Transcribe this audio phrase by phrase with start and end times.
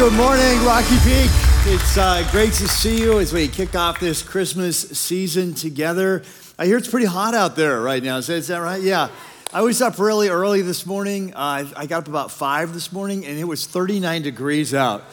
[0.00, 1.30] Good morning, Rocky Peak.
[1.66, 6.22] It's uh, great to see you as we kick off this Christmas season together.
[6.58, 8.16] I hear it's pretty hot out there right now.
[8.16, 8.80] Is that, is that right?
[8.80, 9.10] Yeah.
[9.52, 11.34] I was up really early this morning.
[11.34, 15.04] Uh, I got up about five this morning, and it was 39 degrees out.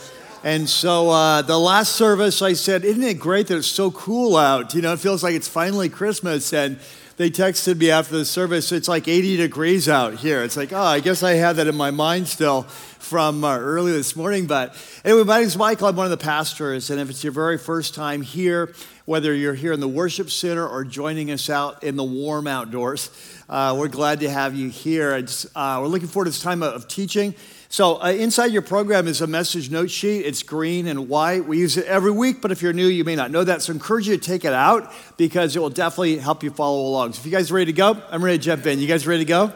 [0.46, 4.38] And so uh, the last service, I said, Isn't it great that it's so cool
[4.38, 4.74] out?
[4.74, 6.54] You know, it feels like it's finally Christmas.
[6.54, 6.80] And
[7.18, 10.44] they texted me after the service, it's like 80 degrees out here.
[10.44, 12.68] It's like, oh, I guess I had that in my mind still
[13.08, 14.48] from uh, early this morning.
[14.48, 14.76] But
[15.06, 15.88] anyway, my name is Michael.
[15.88, 16.90] I'm one of the pastors.
[16.90, 18.74] And if it's your very first time here,
[19.06, 23.10] whether you're here in the worship center or joining us out in the warm outdoors,
[23.48, 25.26] uh, we're glad to have you here.
[25.56, 27.34] Uh, we're looking forward to this time of teaching.
[27.70, 30.26] So, uh, inside your program is a message note sheet.
[30.26, 31.46] It's green and white.
[31.46, 33.62] We use it every week, but if you're new, you may not know that.
[33.62, 36.86] So, I encourage you to take it out because it will definitely help you follow
[36.88, 37.14] along.
[37.14, 38.80] So, if you guys are ready to go, I'm ready to jump in.
[38.80, 39.54] You guys ready to go?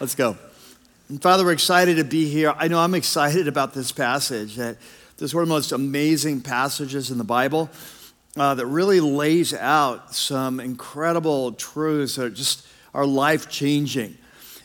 [0.00, 0.36] Let's go.
[1.10, 2.54] And Father, we're excited to be here.
[2.56, 4.56] I know I'm excited about this passage.
[4.56, 4.78] That
[5.18, 7.68] this is one of the most amazing passages in the Bible
[8.38, 14.16] uh, that really lays out some incredible truths that are just are life changing.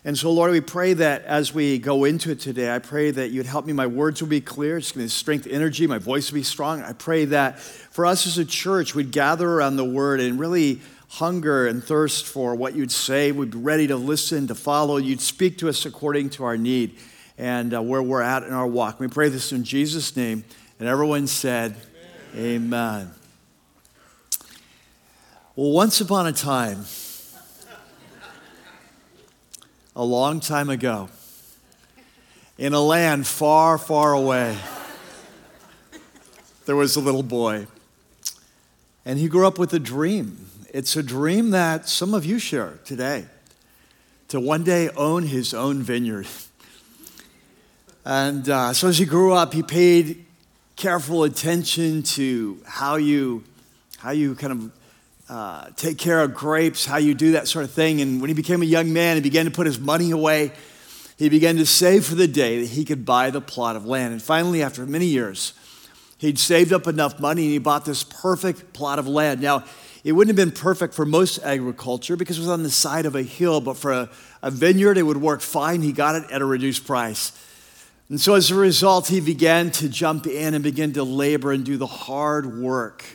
[0.05, 3.31] And so, Lord, we pray that as we go into it today, I pray that
[3.31, 3.73] you'd help me.
[3.73, 4.77] My words will be clear.
[4.77, 5.87] It's going to strength, energy.
[5.87, 6.81] My voice will be strong.
[6.81, 10.79] I pray that for us as a church, we'd gather around the word and really
[11.09, 13.31] hunger and thirst for what you'd say.
[13.31, 14.97] We'd be ready to listen, to follow.
[14.97, 16.97] You'd speak to us according to our need
[17.37, 18.99] and uh, where we're at in our walk.
[18.99, 20.43] We pray this in Jesus' name.
[20.79, 21.75] And everyone said,
[22.35, 22.73] Amen.
[22.73, 23.11] Amen.
[25.55, 26.85] Well, once upon a time,
[29.95, 31.09] a long time ago
[32.57, 34.57] in a land far, far away.
[36.65, 37.67] There was a little boy,
[39.03, 40.45] and he grew up with a dream.
[40.71, 43.25] It's a dream that some of you share today
[44.27, 46.27] to one day own his own vineyard.
[48.05, 50.25] And uh, so as he grew up, he paid
[50.75, 53.43] careful attention to how you,
[53.97, 54.71] how you kind of
[55.27, 57.99] uh, take care of grapes, how you do that sort of thing.
[58.01, 60.51] And when he became a young man, he began to put his money away.
[61.17, 64.13] He began to save for the day that he could buy the plot of land.
[64.13, 65.53] And finally, after many years,
[66.19, 69.41] he'd saved up enough money and he bought this perfect plot of land.
[69.41, 69.63] Now,
[70.03, 73.15] it wouldn't have been perfect for most agriculture because it was on the side of
[73.15, 74.09] a hill, but for a,
[74.41, 75.81] a vineyard, it would work fine.
[75.81, 77.31] He got it at a reduced price.
[78.09, 81.63] And so as a result, he began to jump in and begin to labor and
[81.63, 83.05] do the hard work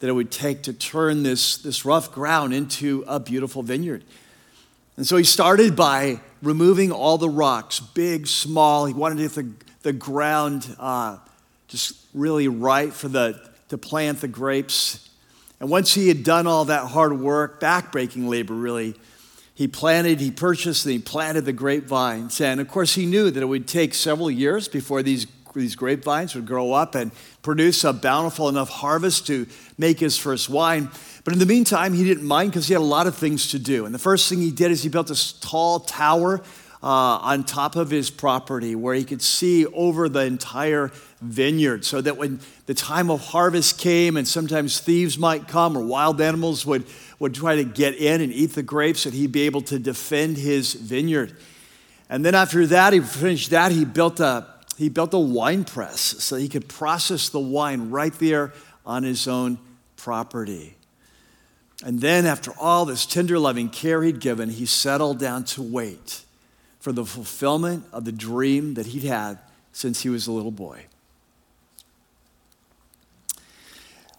[0.00, 4.04] that it would take to turn this, this rough ground into a beautiful vineyard.
[4.96, 8.84] And so he started by removing all the rocks, big, small.
[8.84, 9.52] He wanted to the,
[9.82, 11.18] the ground uh,
[11.68, 15.08] just really right for the, to plant the grapes.
[15.62, 18.96] And once he had done all that hard work, backbreaking labor really,
[19.54, 22.40] he planted, he purchased, and he planted the grapevines.
[22.40, 26.34] And of course, he knew that it would take several years before these these grapevines
[26.34, 27.12] would grow up and
[27.42, 29.46] produce a bountiful enough harvest to
[29.76, 30.90] make his first wine.
[31.24, 33.58] But in the meantime, he didn't mind because he had a lot of things to
[33.58, 33.84] do.
[33.84, 36.42] And the first thing he did is he built this tall tower
[36.82, 36.86] uh,
[37.22, 42.16] on top of his property where he could see over the entire vineyard so that
[42.16, 46.84] when the time of harvest came and sometimes thieves might come or wild animals would,
[47.20, 50.36] would try to get in and eat the grapes, that he'd be able to defend
[50.36, 51.36] his vineyard.
[52.10, 56.00] And then after that, he finished that, he built a, he built a wine press
[56.00, 58.52] so he could process the wine right there
[58.84, 59.58] on his own
[59.96, 60.76] property.
[61.84, 66.24] And then, after all this tender loving care he'd given, he settled down to wait
[66.82, 69.38] for the fulfillment of the dream that he'd had
[69.70, 70.84] since he was a little boy.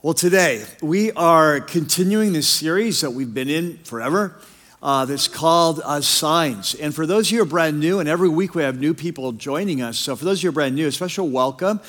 [0.02, 4.40] Well, today we are continuing this series that we've been in forever
[4.82, 6.74] uh, that's called uh, Signs.
[6.74, 8.94] And for those of you who are brand new, and every week we have new
[8.94, 11.82] people joining us, so for those of you who are brand new, a special welcome.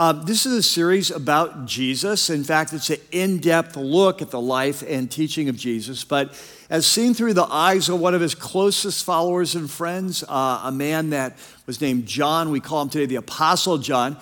[0.00, 2.30] Uh, this is a series about Jesus.
[2.30, 6.32] In fact, it's an in depth look at the life and teaching of Jesus, but
[6.70, 10.72] as seen through the eyes of one of his closest followers and friends, uh, a
[10.72, 11.36] man that
[11.66, 12.50] was named John.
[12.50, 14.16] We call him today the Apostle John.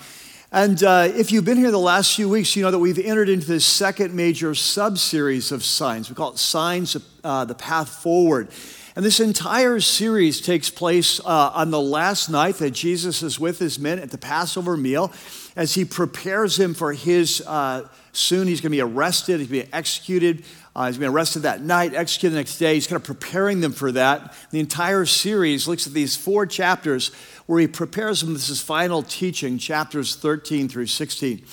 [0.51, 3.29] And uh, if you've been here the last few weeks, you know that we've entered
[3.29, 6.09] into this second major sub series of signs.
[6.09, 8.49] We call it Signs, uh, the Path Forward.
[8.97, 13.57] And this entire series takes place uh, on the last night that Jesus is with
[13.57, 15.13] his men at the Passover meal
[15.59, 17.43] as he prepares him for his.
[17.45, 20.45] Uh, soon he's going to be arrested, he's going to be executed.
[20.73, 22.75] Uh, he's going to be arrested that night, executed the next day.
[22.75, 24.33] He's kind of preparing them for that.
[24.51, 27.11] The entire series looks at these four chapters
[27.45, 31.43] where he prepares them with his final teaching, chapters 13 through 16.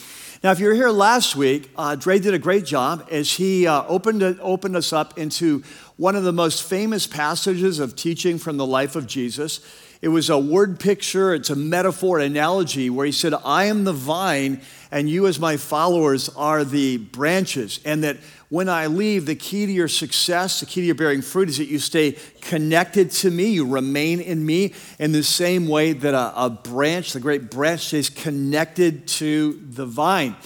[0.45, 3.67] Now, if you were here last week, uh, Dre did a great job as he
[3.67, 5.65] uh, opened, opened us up into
[5.97, 9.61] one of the most famous passages of teaching from the life of Jesus.
[10.03, 13.85] it was a word picture, it's a metaphor, an analogy where he said, I am
[13.85, 14.61] the vine,
[14.91, 17.81] and you, as my followers, are the branches.
[17.85, 18.19] And that
[18.51, 21.57] when I leave, the key to your success, the key to your bearing fruit is
[21.57, 26.13] that you stay connected to me, you remain in me in the same way that
[26.13, 30.37] a, a branch, the great branch, stays connected to the vine.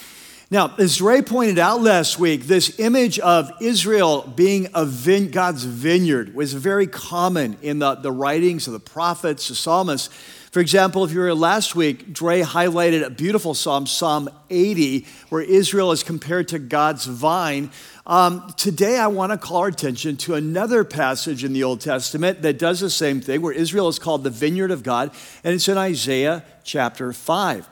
[0.52, 6.34] Now, as Dre pointed out last week, this image of Israel being vine, God's vineyard
[6.34, 10.08] was very common in the, the writings of the prophets, the psalmists.
[10.50, 15.40] For example, if you were last week, Dre highlighted a beautiful psalm, Psalm 80, where
[15.40, 17.70] Israel is compared to God's vine.
[18.04, 22.42] Um, today, I want to call our attention to another passage in the Old Testament
[22.42, 25.12] that does the same thing, where Israel is called the vineyard of God,
[25.44, 27.68] and it's in Isaiah chapter 5.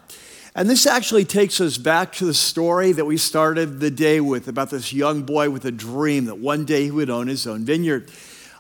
[0.59, 4.49] And this actually takes us back to the story that we started the day with
[4.49, 7.65] about this young boy with a dream that one day he would own his own
[7.65, 8.11] vineyard.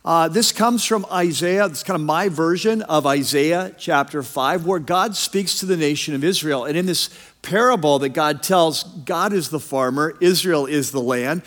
[0.04, 1.66] Uh, this comes from Isaiah.
[1.66, 6.14] It's kind of my version of Isaiah chapter 5, where God speaks to the nation
[6.14, 6.66] of Israel.
[6.66, 7.10] And in this
[7.42, 11.42] parable that God tells, God is the farmer, Israel is the land.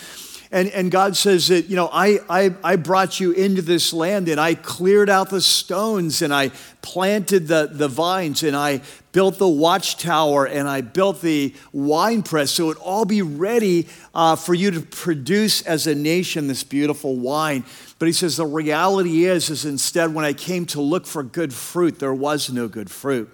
[0.53, 4.27] And, and God says that, you know, I, I, I brought you into this land
[4.27, 6.51] and I cleared out the stones and I
[6.81, 8.81] planted the, the vines and I
[9.13, 14.35] built the watchtower and I built the wine press so it all be ready uh,
[14.35, 17.63] for you to produce as a nation this beautiful wine.
[17.97, 21.53] But he says the reality is, is instead when I came to look for good
[21.53, 23.29] fruit, there was no good fruit.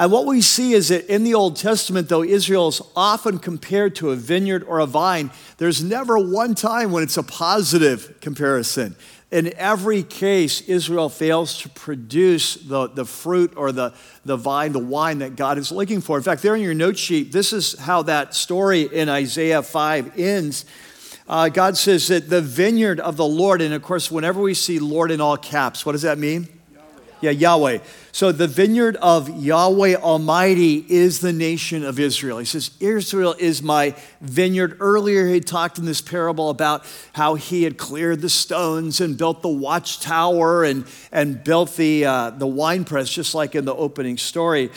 [0.00, 3.94] And what we see is that in the Old Testament, though Israel is often compared
[3.96, 8.96] to a vineyard or a vine, there's never one time when it's a positive comparison.
[9.30, 13.92] In every case, Israel fails to produce the, the fruit or the,
[14.24, 16.16] the vine, the wine that God is looking for.
[16.16, 20.18] In fact, there in your note sheet, this is how that story in Isaiah 5
[20.18, 20.64] ends.
[21.28, 24.78] Uh, God says that the vineyard of the Lord, and of course, whenever we see
[24.78, 26.48] Lord in all caps, what does that mean?
[27.20, 27.78] Yeah, Yahweh.
[28.12, 32.38] So the vineyard of Yahweh Almighty is the nation of Israel.
[32.38, 34.78] He says, Israel is my vineyard.
[34.80, 39.42] Earlier, he talked in this parable about how he had cleared the stones and built
[39.42, 44.16] the watchtower and, and built the, uh, the wine press, just like in the opening
[44.16, 44.70] story.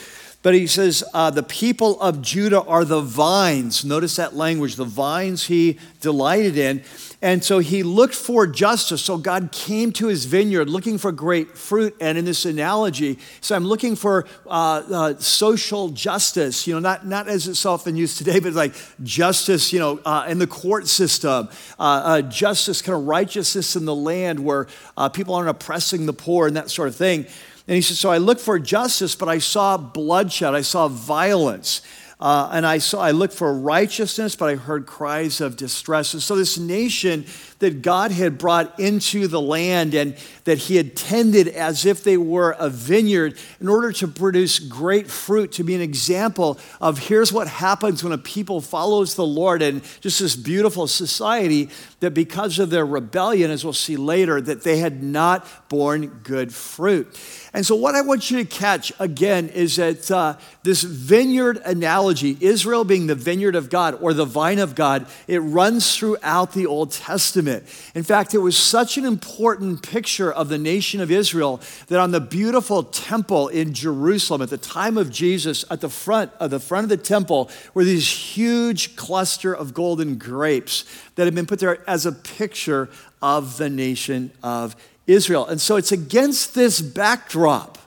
[0.43, 3.85] But he says, uh, the people of Judah are the vines.
[3.85, 6.83] Notice that language, the vines he delighted in.
[7.21, 9.01] And so he looked for justice.
[9.01, 11.95] So God came to his vineyard looking for great fruit.
[12.01, 17.07] And in this analogy, so I'm looking for uh, uh, social justice, you know, not,
[17.07, 20.89] not as it's often used today, but like justice, you know, uh, in the court
[20.89, 21.47] system,
[21.79, 24.67] uh, uh, justice, kind of righteousness in the land where
[24.97, 27.25] uh, people aren't oppressing the poor and that sort of thing.
[27.67, 31.81] And he said, So I looked for justice, but I saw bloodshed, I saw violence.
[32.19, 36.13] Uh, and I saw, I looked for righteousness, but I heard cries of distress.
[36.13, 37.25] And so this nation
[37.63, 42.17] that God had brought into the land and that He had tended as if they
[42.17, 47.31] were a vineyard in order to produce great fruit, to be an example of here's
[47.31, 51.69] what happens when a people follows the Lord and just this beautiful society
[52.01, 56.53] that because of their rebellion, as we'll see later, that they had not borne good
[56.53, 57.07] fruit.
[57.53, 62.35] And so, what I want you to catch again is that uh, this vineyard analogy,
[62.41, 66.65] Israel being the vineyard of God or the vine of God, it runs throughout the
[66.65, 67.52] Old Testament.
[67.95, 72.11] In fact, it was such an important picture of the nation of Israel that on
[72.11, 76.59] the beautiful temple in Jerusalem at the time of Jesus, at the front of the
[76.59, 81.59] front of the temple, were these huge cluster of golden grapes that had been put
[81.59, 82.89] there as a picture
[83.21, 84.75] of the nation of
[85.07, 85.45] Israel.
[85.47, 87.77] And so it's against this backdrop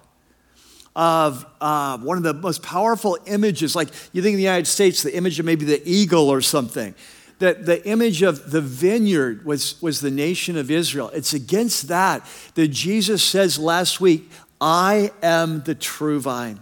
[0.94, 5.02] of uh, one of the most powerful images, like you think in the United States,
[5.02, 6.94] the image of maybe the eagle or something.
[7.38, 11.10] That the image of the vineyard was, was the nation of Israel.
[11.12, 16.60] It's against that that Jesus says last week, I am the true vine.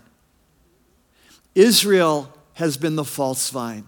[1.54, 3.86] Israel has been the false vine,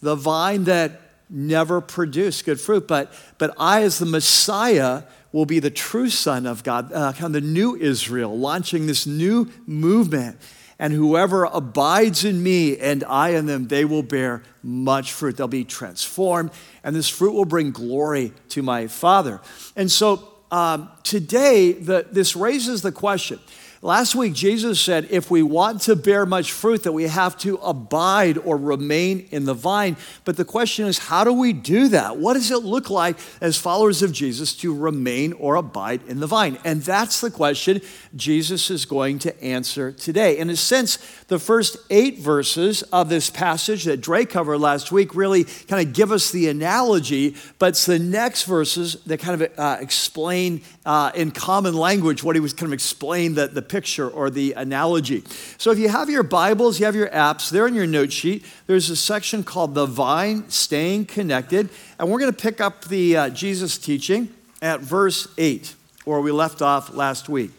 [0.00, 2.86] the vine that never produced good fruit.
[2.86, 5.02] But, but I, as the Messiah,
[5.32, 9.06] will be the true Son of God, uh, kind of the new Israel, launching this
[9.06, 10.38] new movement.
[10.78, 15.36] And whoever abides in me and I in them, they will bear much fruit.
[15.36, 16.52] They'll be transformed,
[16.84, 19.40] and this fruit will bring glory to my Father.
[19.74, 23.40] And so um, today, the, this raises the question
[23.80, 27.58] Last week, Jesus said if we want to bear much fruit, that we have to
[27.58, 29.96] abide or remain in the vine.
[30.24, 32.16] But the question is, how do we do that?
[32.16, 36.26] What does it look like as followers of Jesus to remain or abide in the
[36.26, 36.58] vine?
[36.64, 37.80] And that's the question
[38.16, 40.38] Jesus is going to answer today.
[40.38, 40.96] In a sense,
[41.28, 45.94] the first eight verses of this passage that Dre covered last week really kind of
[45.94, 51.12] give us the analogy, but it's the next verses that kind of uh, explain uh,
[51.14, 55.22] in common language what he was kind of explain the, the picture or the analogy.
[55.58, 58.44] So if you have your Bibles, you have your apps, they're in your note sheet.
[58.66, 61.68] There's a section called The Vine Staying Connected.
[61.98, 66.32] And we're going to pick up the uh, Jesus teaching at verse 8, where we
[66.32, 67.50] left off last week.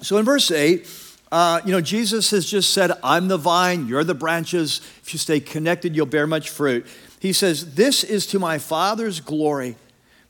[0.00, 0.88] So in verse 8,
[1.30, 4.82] uh, you know, Jesus has just said, I'm the vine, you're the branches.
[5.02, 6.86] If you stay connected, you'll bear much fruit.
[7.20, 9.76] He says, This is to my Father's glory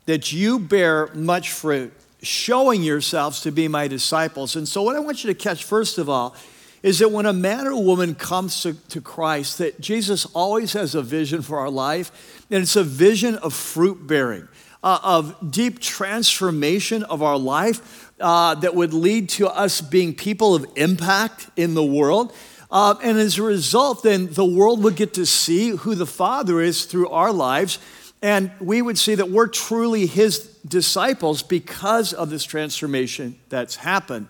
[0.06, 1.92] that you bear much fruit,
[2.22, 4.56] showing yourselves to be my disciples.
[4.56, 6.34] And so, what I want you to catch, first of all,
[6.82, 10.94] is that when a man or woman comes to, to Christ, that Jesus always has
[10.94, 14.48] a vision for our life, and it's a vision of fruit bearing,
[14.82, 20.54] uh, of deep transformation of our life uh, that would lead to us being people
[20.54, 22.34] of impact in the world.
[22.70, 26.60] Uh, and as a result, then the world would get to see who the Father
[26.60, 27.78] is through our lives.
[28.22, 34.28] And we would see that we're truly His disciples because of this transformation that's happened.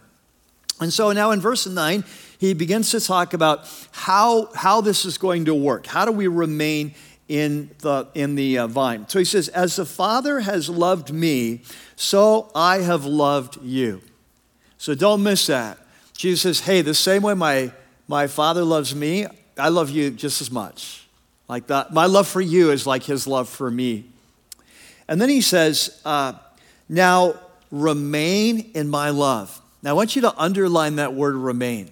[0.80, 2.02] And so now in verse 9,
[2.38, 5.86] he begins to talk about how, how this is going to work.
[5.86, 6.94] How do we remain
[7.28, 9.08] in the, in the uh, vine?
[9.08, 11.62] So he says, As the Father has loved me,
[11.94, 14.00] so I have loved you.
[14.78, 15.78] So don't miss that.
[16.16, 17.72] Jesus says, Hey, the same way my,
[18.08, 21.01] my Father loves me, I love you just as much.
[21.52, 21.92] Like that.
[21.92, 24.06] My love for you is like his love for me.
[25.06, 26.32] And then he says, uh,
[26.88, 27.34] Now
[27.70, 29.60] remain in my love.
[29.82, 31.90] Now I want you to underline that word remain.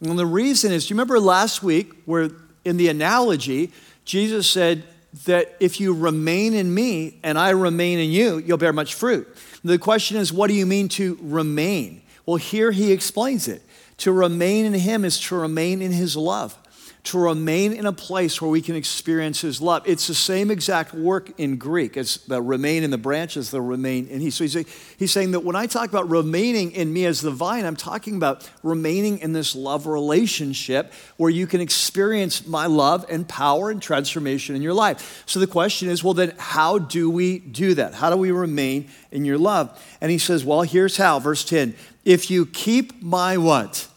[0.00, 2.30] And the reason is, do you remember last week where
[2.64, 3.72] in the analogy,
[4.06, 4.84] Jesus said
[5.26, 9.28] that if you remain in me and I remain in you, you'll bear much fruit.
[9.62, 12.00] The question is, what do you mean to remain?
[12.24, 13.60] Well, here he explains it.
[13.98, 16.56] To remain in him is to remain in his love
[17.04, 19.82] to remain in a place where we can experience his love.
[19.86, 24.06] It's the same exact work in Greek as the remain in the branches, the remain
[24.06, 24.30] in he.
[24.30, 24.54] So he's,
[24.98, 28.14] he's saying that when I talk about remaining in me as the vine, I'm talking
[28.14, 33.82] about remaining in this love relationship where you can experience my love and power and
[33.82, 35.24] transformation in your life.
[35.26, 37.94] So the question is, well, then how do we do that?
[37.94, 39.76] How do we remain in your love?
[40.00, 41.18] And he says, well, here's how.
[41.18, 43.88] Verse 10 If you keep my what?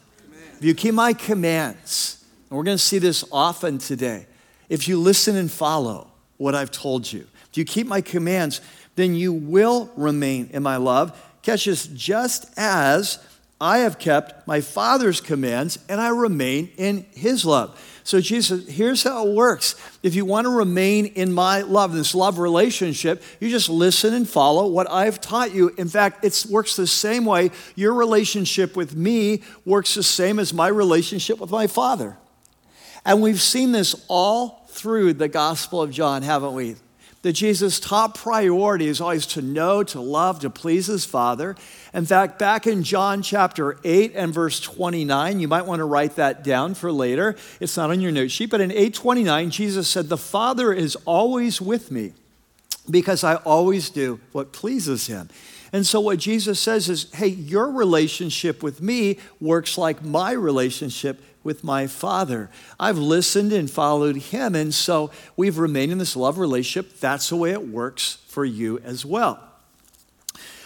[0.57, 2.25] If you keep my commands,
[2.55, 4.27] and we're going to see this often today.
[4.69, 8.62] If you listen and follow what I've told you, if you keep my commands,
[8.95, 11.21] then you will remain in my love.
[11.41, 13.19] Catch this, just as
[13.59, 17.77] I have kept my Father's commands and I remain in his love.
[18.05, 19.75] So, Jesus, here's how it works.
[20.01, 24.29] If you want to remain in my love, this love relationship, you just listen and
[24.29, 25.74] follow what I've taught you.
[25.77, 27.51] In fact, it works the same way.
[27.75, 32.15] Your relationship with me works the same as my relationship with my Father.
[33.05, 36.75] And we've seen this all through the Gospel of John, haven't we?
[37.21, 41.55] That Jesus' top priority is always to know, to love, to please his Father.
[41.93, 46.17] In fact, back in John chapter 8 and verse 29, you might want to write
[46.17, 47.35] that down for later.
[47.59, 51.59] It's not on your note sheet, but in 829, Jesus said, The Father is always
[51.59, 52.13] with me
[52.89, 55.29] because I always do what pleases him.
[55.74, 61.21] And so, what Jesus says is, hey, your relationship with me works like my relationship
[61.45, 62.49] with my Father.
[62.77, 66.99] I've listened and followed Him, and so we've remained in this love relationship.
[66.99, 69.39] That's the way it works for you as well.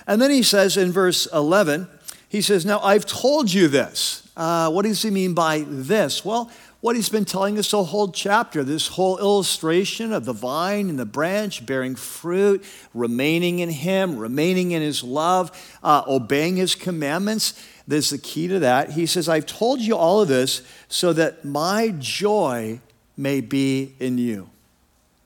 [0.07, 1.87] And then he says in verse 11,
[2.29, 4.27] he says, Now I've told you this.
[4.35, 6.23] Uh, what does he mean by this?
[6.23, 6.49] Well,
[6.81, 10.97] what he's been telling us the whole chapter, this whole illustration of the vine and
[10.97, 15.51] the branch bearing fruit, remaining in him, remaining in his love,
[15.83, 17.61] uh, obeying his commandments.
[17.87, 18.91] There's the key to that.
[18.91, 22.79] He says, I've told you all of this so that my joy
[23.17, 24.49] may be in you.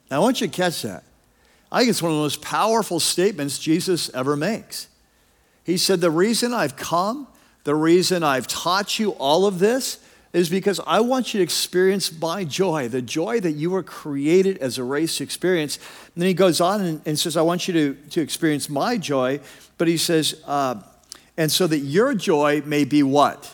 [0.10, 1.04] Now, I want you to catch that.
[1.72, 4.88] I think it's one of the most powerful statements Jesus ever makes.
[5.64, 7.28] He said, The reason I've come,
[7.64, 10.00] the reason I've taught you all of this
[10.34, 14.58] is because I want you to experience my joy, the joy that you were created
[14.58, 15.78] as a race to experience.
[16.16, 18.98] And then he goes on and, and says, I want you to, to experience my
[18.98, 19.40] joy.
[19.78, 20.82] But he says, uh,
[21.38, 23.54] and so that your joy may be what?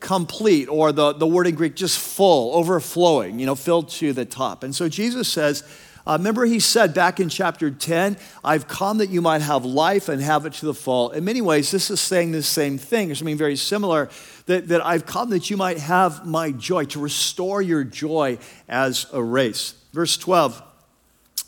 [0.00, 4.24] Complete, or the, the word in Greek, just full, overflowing, you know, filled to the
[4.24, 4.64] top.
[4.64, 5.62] And so Jesus says,
[6.10, 10.08] uh, remember, he said back in chapter 10, I've come that you might have life
[10.08, 11.10] and have it to the full.
[11.10, 14.08] In many ways, this is saying the same thing, or something very similar
[14.46, 18.38] that, that I've come that you might have my joy, to restore your joy
[18.68, 19.74] as a race.
[19.92, 20.60] Verse 12.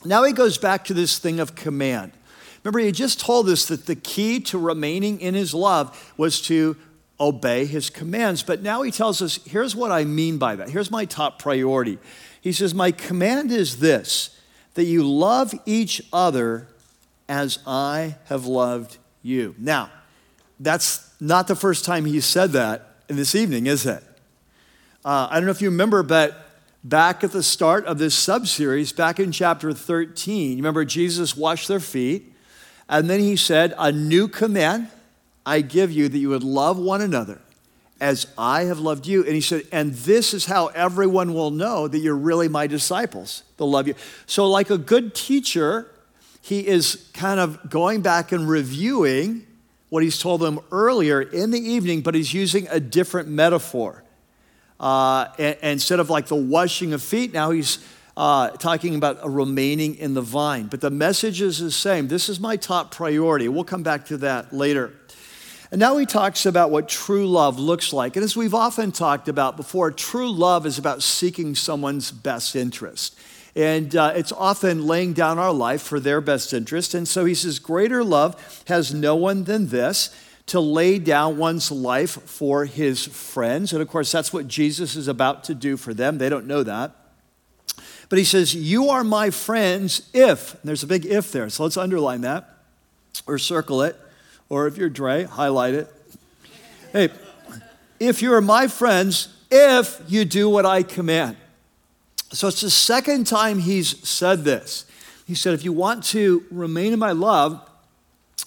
[0.04, 2.12] Now he goes back to this thing of command.
[2.62, 6.76] Remember, he just told us that the key to remaining in his love was to
[7.18, 8.44] obey his commands.
[8.44, 10.70] But now he tells us here's what I mean by that.
[10.70, 11.98] Here's my top priority.
[12.40, 14.38] He says, My command is this
[14.74, 16.68] that you love each other
[17.28, 19.54] as I have loved you.
[19.58, 19.90] Now,
[20.58, 24.02] that's not the first time he said that in this evening, is it?
[25.04, 26.48] Uh, I don't know if you remember, but
[26.84, 31.68] back at the start of this subseries, back in chapter 13, you remember Jesus washed
[31.68, 32.32] their feet,
[32.88, 34.88] and then he said, A new command
[35.44, 37.40] I give you that you would love one another
[38.02, 39.24] as I have loved you.
[39.24, 43.44] And he said, And this is how everyone will know that you're really my disciples.
[43.56, 43.94] They'll love you.
[44.26, 45.88] So, like a good teacher,
[46.42, 49.46] he is kind of going back and reviewing
[49.88, 54.02] what he's told them earlier in the evening, but he's using a different metaphor.
[54.80, 57.78] Uh, and, and instead of like the washing of feet, now he's
[58.16, 60.66] uh, talking about remaining in the vine.
[60.66, 62.08] But the message is the same.
[62.08, 63.48] This is my top priority.
[63.48, 64.92] We'll come back to that later.
[65.72, 68.14] And now he talks about what true love looks like.
[68.14, 73.18] And as we've often talked about before, true love is about seeking someone's best interest.
[73.56, 76.92] And uh, it's often laying down our life for their best interest.
[76.92, 80.14] And so he says, Greater love has no one than this
[80.46, 83.72] to lay down one's life for his friends.
[83.72, 86.18] And of course, that's what Jesus is about to do for them.
[86.18, 86.94] They don't know that.
[88.10, 91.78] But he says, You are my friends if, there's a big if there, so let's
[91.78, 92.58] underline that
[93.26, 93.98] or circle it,
[94.52, 95.88] or if you're Dre, highlight it.
[96.92, 97.08] Hey,
[97.98, 101.38] if you are my friends, if you do what I command.
[102.32, 104.84] So it's the second time he's said this.
[105.26, 107.66] He said, If you want to remain in my love,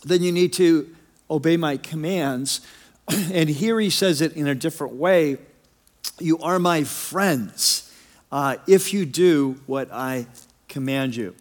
[0.04, 0.96] then you need to
[1.28, 2.62] obey my commands.
[3.34, 5.38] And here he says it in a different way
[6.20, 7.92] You are my friends
[8.32, 10.28] uh, if you do what I
[10.68, 11.34] command you.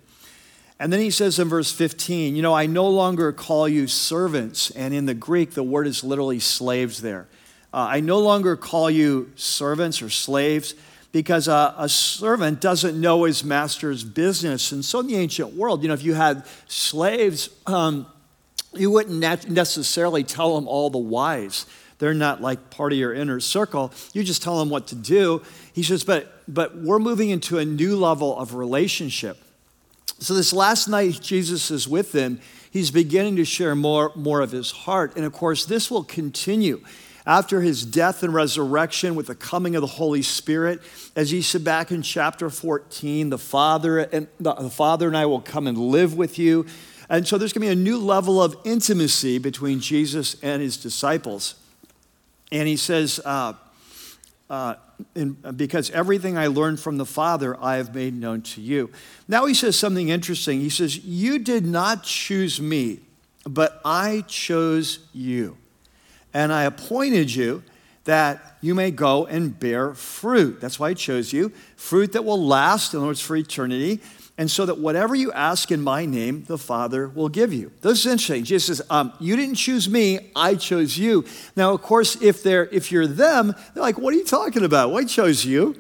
[0.85, 4.71] And then he says in verse 15, You know, I no longer call you servants.
[4.73, 7.27] And in the Greek, the word is literally slaves there.
[7.73, 10.75] Uh, I no longer call you servants or slaves
[11.11, 14.73] because a, a, servant doesn't know his master's business.
[14.73, 18.05] And so in the ancient world, you know, if you had slaves, um,
[18.75, 21.65] you wouldn't necessarily tell them all the whys.
[21.99, 23.91] They're not like part of your inner circle.
[24.13, 25.41] You just tell them what to do.
[25.73, 29.39] He says, but, but we're moving into a new level of relationship.
[30.19, 32.41] So this last night, Jesus is with them.
[32.71, 35.17] He's beginning to share more, more of his heart.
[35.17, 36.83] And of course, this will continue
[37.27, 40.81] after his death and resurrection with the coming of the Holy Spirit,
[41.17, 45.41] as he said back in chapter 14, the Father and the Father and I will
[45.41, 46.67] come and live with you.
[47.09, 50.77] And so there's going to be a new level of intimacy between Jesus and his
[50.77, 51.55] disciples.
[52.53, 53.55] And he says, uh,
[54.51, 54.75] uh,
[55.15, 58.91] in, because everything I learned from the Father, I have made known to you.
[59.29, 60.61] Now he says something interesting.
[60.61, 63.01] He says, You did not choose me,
[63.47, 65.57] but I chose you
[66.35, 67.63] and I appointed you
[68.05, 70.61] that you may go and bear fruit.
[70.61, 71.53] That's why I chose you.
[71.77, 74.01] Fruit that will last, in other words, for eternity.
[74.37, 77.71] And so that whatever you ask in my name, the Father will give you.
[77.83, 78.43] This is interesting.
[78.43, 81.25] Jesus says, um, You didn't choose me, I chose you.
[81.55, 84.91] Now, of course, if, they're, if you're them, they're like, What are you talking about?
[84.91, 85.77] Well, I chose you.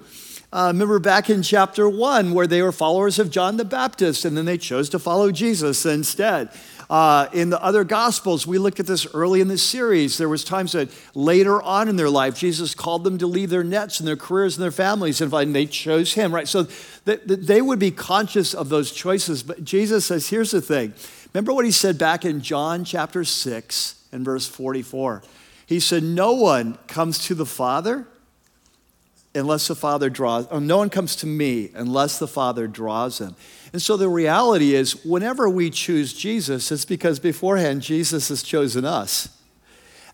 [0.52, 4.36] Uh, remember back in chapter one where they were followers of John the Baptist and
[4.36, 6.48] then they chose to follow Jesus instead.
[6.90, 10.18] Uh, in the other gospels, we looked at this early in this series.
[10.18, 13.64] There was times that later on in their life, Jesus called them to leave their
[13.64, 16.48] nets and their careers and their families, and they chose him, right?
[16.48, 16.64] So
[17.04, 19.42] they would be conscious of those choices.
[19.42, 20.94] But Jesus says, here's the thing.
[21.32, 25.22] Remember what he said back in John chapter 6 and verse 44?
[25.66, 28.06] He said, No one comes to the Father
[29.34, 33.34] unless the Father draws, or no one comes to me unless the Father draws them.
[33.74, 38.84] And so the reality is, whenever we choose Jesus, it's because beforehand Jesus has chosen
[38.84, 39.37] us.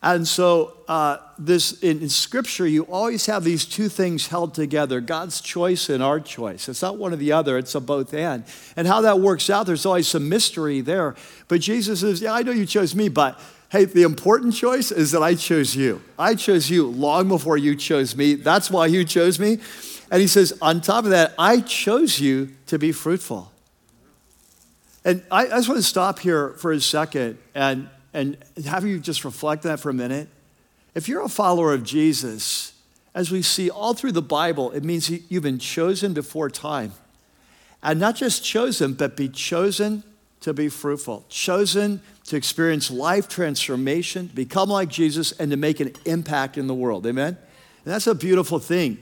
[0.02, 5.02] And so, uh, this in, in, Scripture, you always have these two things held together
[5.02, 6.70] God's choice and our choice.
[6.70, 8.44] It's not one or the other, it's a both and.
[8.76, 11.14] And how that works out, there's always some mystery there.
[11.46, 15.10] But Jesus says, Yeah, I know you chose me, but hey, the important choice is
[15.10, 16.00] that I chose you.
[16.18, 18.36] I chose you long before you chose me.
[18.36, 19.58] That's why you chose me.
[20.10, 23.50] And he says, on top of that, I chose you to be fruitful.
[25.04, 28.98] And I, I just want to stop here for a second and, and have you
[28.98, 30.28] just reflect on that for a minute.
[30.94, 32.72] If you're a follower of Jesus,
[33.14, 36.92] as we see all through the Bible, it means you've been chosen before time.
[37.82, 40.02] And not just chosen, but be chosen
[40.40, 45.92] to be fruitful, chosen to experience life transformation, become like Jesus, and to make an
[46.04, 47.06] impact in the world.
[47.06, 47.38] Amen?
[47.84, 48.98] And that's a beautiful thing.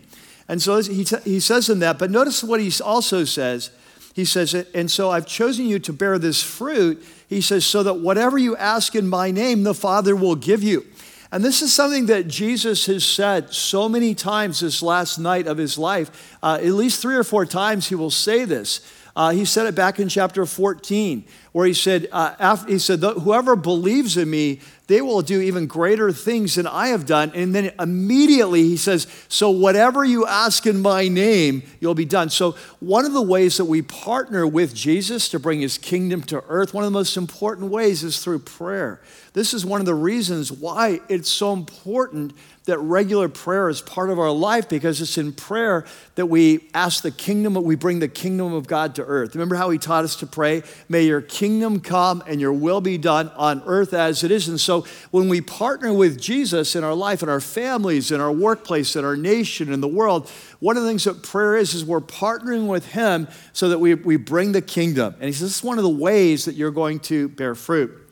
[0.49, 3.71] And so he, he says in that, but notice what he also says.
[4.15, 7.05] He says, and so I've chosen you to bear this fruit.
[7.29, 10.87] He says, so that whatever you ask in my name, the Father will give you.
[11.31, 15.59] And this is something that Jesus has said so many times this last night of
[15.59, 16.37] his life.
[16.43, 18.81] Uh, at least three or four times he will say this.
[19.15, 23.01] Uh, he said it back in chapter 14, where he said, uh, after, he said,
[23.01, 27.31] whoever believes in me, they will do even greater things than I have done.
[27.35, 32.31] And then immediately he says, So whatever you ask in my name, you'll be done.
[32.31, 36.43] So, one of the ways that we partner with Jesus to bring his kingdom to
[36.49, 39.03] earth, one of the most important ways is through prayer.
[39.35, 42.33] This is one of the reasons why it's so important
[42.69, 47.03] that regular prayer is part of our life because it's in prayer that we ask
[47.03, 49.35] the kingdom, that we bring the kingdom of God to earth.
[49.35, 50.63] Remember how he taught us to pray?
[50.87, 54.49] May your kingdom come and your will be done on earth as it is.
[54.49, 58.33] And so when we partner with Jesus in our life, in our families, in our
[58.33, 61.87] workplace, in our nation, in the world, one of the things that prayer is, is
[61.87, 65.15] we're partnering with him so that we, we bring the kingdom.
[65.15, 68.08] And he says, this is one of the ways that you're going to bear fruit.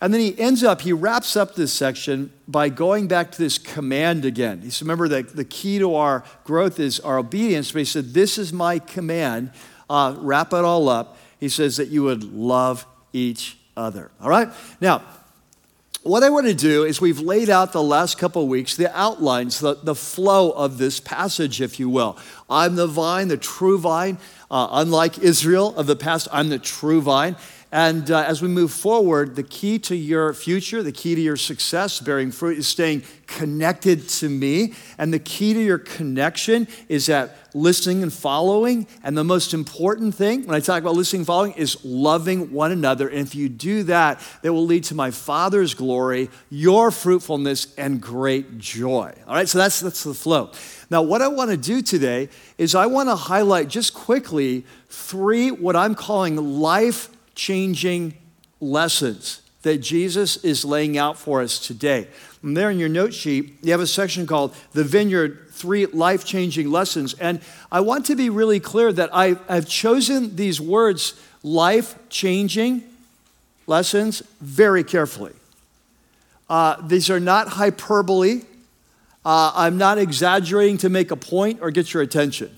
[0.00, 3.58] And then he ends up, he wraps up this section by going back to this
[3.58, 4.60] command again.
[4.62, 8.14] He said, remember that the key to our growth is our obedience, but he said,
[8.14, 9.50] This is my command.
[9.90, 11.18] Uh, wrap it all up.
[11.40, 14.10] He says that you would love each other.
[14.20, 14.48] All right?
[14.80, 15.02] Now,
[16.02, 19.60] what I want to do is we've laid out the last couple weeks the outlines,
[19.60, 22.16] the, the flow of this passage, if you will.
[22.48, 24.18] I'm the vine, the true vine.
[24.50, 27.36] Uh, unlike Israel of the past, I'm the true vine.
[27.70, 31.36] And uh, as we move forward, the key to your future, the key to your
[31.36, 34.72] success, bearing fruit, is staying connected to me.
[34.96, 38.86] And the key to your connection is that listening and following.
[39.04, 42.72] And the most important thing, when I talk about listening and following, is loving one
[42.72, 43.06] another.
[43.06, 48.00] And if you do that, that will lead to my Father's glory, your fruitfulness, and
[48.00, 49.12] great joy.
[49.26, 50.52] All right, so that's, that's the flow.
[50.90, 55.50] Now, what I want to do today is I want to highlight just quickly three
[55.50, 58.14] what I'm calling life changing
[58.60, 62.08] lessons that Jesus is laying out for us today.
[62.42, 66.24] And there in your note sheet, you have a section called The Vineyard Three Life
[66.24, 67.14] Changing Lessons.
[67.14, 72.82] And I want to be really clear that I, have chosen these words, life changing
[73.66, 75.32] lessons, very carefully.
[76.50, 78.42] Uh, these are not hyperbole.
[79.24, 82.56] Uh, I'm not exaggerating to make a point or get your attention.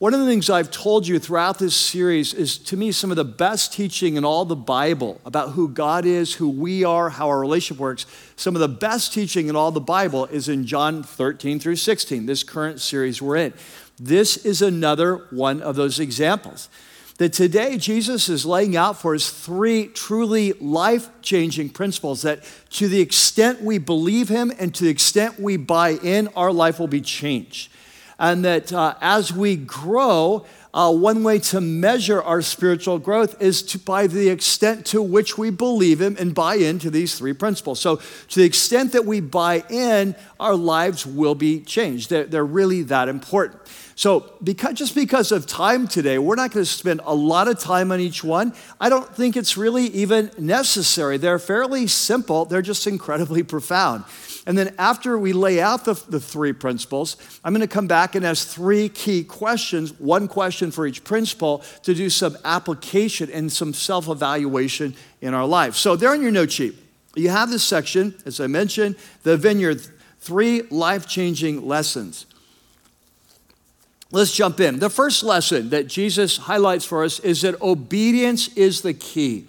[0.00, 3.18] One of the things I've told you throughout this series is, to me, some of
[3.18, 7.28] the best teaching in all the Bible about who God is, who we are, how
[7.28, 8.06] our relationship works.
[8.34, 12.24] Some of the best teaching in all the Bible is in John 13 through 16,
[12.24, 13.52] this current series we're in.
[13.98, 16.70] This is another one of those examples.
[17.18, 22.88] That today Jesus is laying out for us three truly life changing principles that, to
[22.88, 26.88] the extent we believe Him and to the extent we buy in, our life will
[26.88, 27.70] be changed
[28.20, 33.62] and that uh, as we grow, uh, one way to measure our spiritual growth is
[33.62, 37.80] to, by the extent to which we believe Him and buy into these three principles.
[37.80, 42.10] So, to the extent that we buy in, our lives will be changed.
[42.10, 43.62] They're, they're really that important.
[44.00, 47.58] So, because, just because of time today, we're not going to spend a lot of
[47.58, 48.54] time on each one.
[48.80, 51.18] I don't think it's really even necessary.
[51.18, 54.04] They're fairly simple, they're just incredibly profound.
[54.46, 58.14] And then after we lay out the, the three principles, I'm going to come back
[58.14, 63.52] and ask three key questions, one question for each principle, to do some application and
[63.52, 65.74] some self evaluation in our life.
[65.74, 66.74] So, there in your note sheet,
[67.16, 69.82] you have this section, as I mentioned, the vineyard,
[70.20, 72.24] three life changing lessons.
[74.12, 74.78] Let's jump in.
[74.80, 79.46] The first lesson that Jesus highlights for us is that obedience is the key.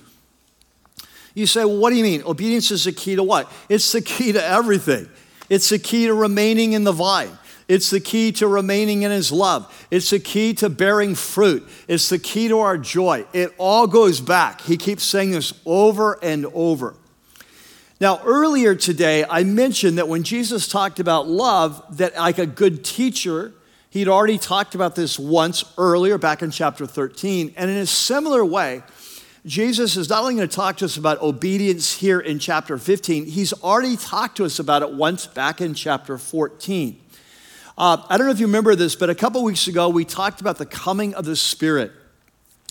[1.33, 2.23] You say, well, what do you mean?
[2.25, 3.51] Obedience is the key to what?
[3.69, 5.09] It's the key to everything.
[5.49, 7.37] It's the key to remaining in the vine.
[7.67, 9.87] It's the key to remaining in His love.
[9.89, 11.67] It's the key to bearing fruit.
[11.87, 13.25] It's the key to our joy.
[13.31, 14.61] It all goes back.
[14.61, 16.95] He keeps saying this over and over.
[18.01, 22.83] Now, earlier today, I mentioned that when Jesus talked about love, that like a good
[22.83, 23.53] teacher,
[23.91, 27.53] he'd already talked about this once earlier, back in chapter 13.
[27.55, 28.81] And in a similar way,
[29.45, 33.25] Jesus is not only going to talk to us about obedience here in chapter 15,
[33.25, 36.99] he's already talked to us about it once back in chapter 14.
[37.77, 40.41] Uh, I don't know if you remember this, but a couple weeks ago we talked
[40.41, 41.91] about the coming of the Spirit.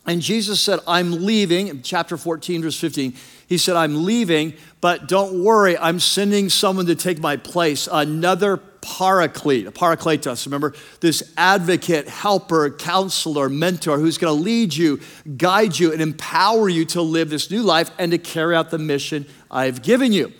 [0.06, 3.14] And Jesus said, I'm leaving, in chapter 14, verse 15.
[3.46, 8.56] He said, I'm leaving, but don't worry, I'm sending someone to take my place, another
[8.80, 10.46] paraclete, a parakletos.
[10.46, 15.00] Remember, this advocate, helper, counselor, mentor who's going to lead you,
[15.36, 18.78] guide you, and empower you to live this new life and to carry out the
[18.78, 20.32] mission I've given you.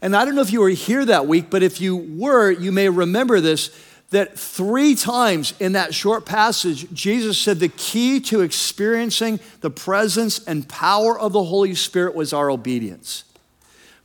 [0.00, 2.72] And I don't know if you were here that week, but if you were, you
[2.72, 3.70] may remember this
[4.10, 10.42] that three times in that short passage, Jesus said the key to experiencing the presence
[10.46, 13.24] and power of the Holy Spirit was our obedience.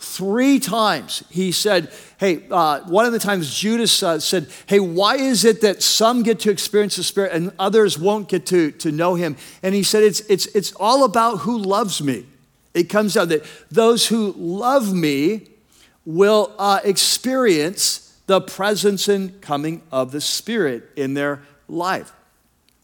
[0.04, 5.16] Three times he said, Hey, uh, one of the times Judas uh, said, Hey, why
[5.16, 8.92] is it that some get to experience the Spirit and others won't get to, to
[8.92, 9.38] know him?
[9.64, 12.26] And he said, It's, it's, it's all about who loves me.
[12.74, 15.48] It comes down that those who love me
[16.06, 22.12] will uh, experience the presence and coming of the Spirit in their life.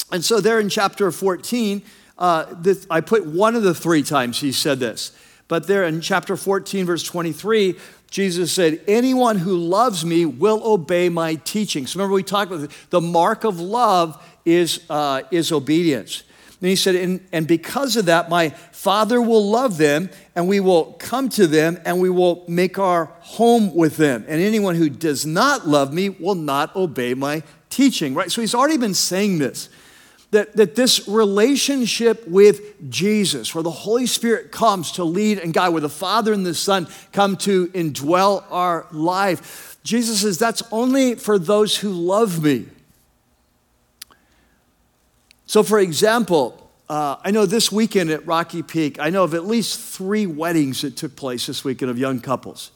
[0.10, 1.82] And so, there in chapter 14,
[2.18, 5.12] uh, this, I put one of the three times he said this.
[5.50, 7.76] But there in chapter 14, verse 23,
[8.10, 11.86] Jesus said, Anyone who loves me will obey my teaching.
[11.88, 16.24] So remember, we talked about the mark of love is, uh, is obedience.
[16.62, 20.60] And he said, and, and because of that, my Father will love them, and we
[20.60, 24.26] will come to them, and we will make our home with them.
[24.28, 28.32] And anyone who does not love me will not obey my teaching, right?
[28.32, 29.70] So he's already been saying this.
[30.32, 35.70] That, that this relationship with Jesus, where the Holy Spirit comes to lead and guide,
[35.70, 41.16] where the Father and the Son come to indwell our life, Jesus says that's only
[41.16, 42.68] for those who love me.
[45.48, 49.46] So, for example, uh, I know this weekend at Rocky Peak, I know of at
[49.46, 52.70] least three weddings that took place this weekend of young couples.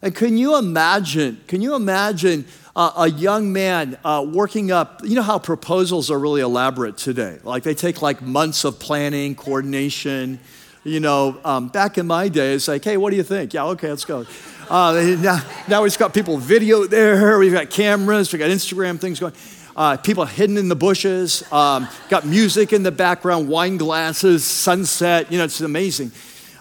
[0.00, 5.16] And can you imagine, can you imagine uh, a young man uh, working up, you
[5.16, 7.38] know how proposals are really elaborate today?
[7.42, 10.38] Like they take like months of planning, coordination.
[10.84, 13.52] You know, um, back in my day, it's like, hey, what do you think?
[13.52, 14.24] Yeah, okay, let's go.
[14.70, 19.18] Uh, now, now we've got people video there, we've got cameras, we've got Instagram things
[19.18, 19.32] going
[19.76, 25.30] uh, people hidden in the bushes, um, got music in the background, wine glasses, sunset.
[25.30, 26.12] You know, it's amazing.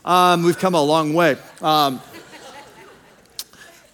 [0.04, 1.38] Um, we've come a long way.
[1.62, 2.01] Um,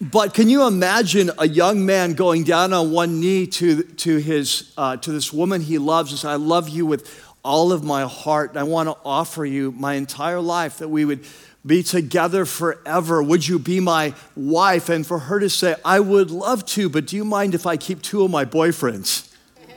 [0.02, 4.74] but can you imagine a young man going down on one knee to, to, his,
[4.76, 8.06] uh, to this woman he loves and say, I love you with all of my
[8.06, 8.58] heart.
[8.58, 11.24] I want to offer you my entire life that we would
[11.64, 13.22] be together forever.
[13.22, 14.90] Would you be my wife?
[14.90, 17.78] And for her to say, I would love to, but do you mind if I
[17.78, 19.32] keep two of my boyfriends?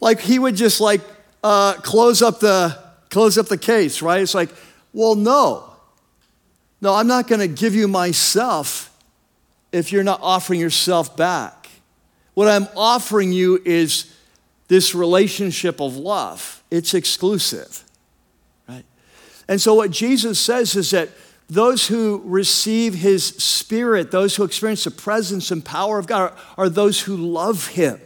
[0.00, 1.00] like he would just like
[1.42, 4.20] uh, close up the close up the case, right?
[4.20, 4.50] It's like,
[4.92, 5.75] well, no,
[6.80, 8.92] no, I'm not going to give you myself
[9.72, 11.68] if you're not offering yourself back.
[12.34, 14.14] What I'm offering you is
[14.68, 16.62] this relationship of love.
[16.70, 17.82] It's exclusive.
[18.68, 18.84] Right?
[19.48, 21.08] And so, what Jesus says is that
[21.48, 26.36] those who receive his spirit, those who experience the presence and power of God, are,
[26.58, 28.00] are, those who love him.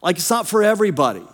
[0.00, 1.26] Like it's not for everybody.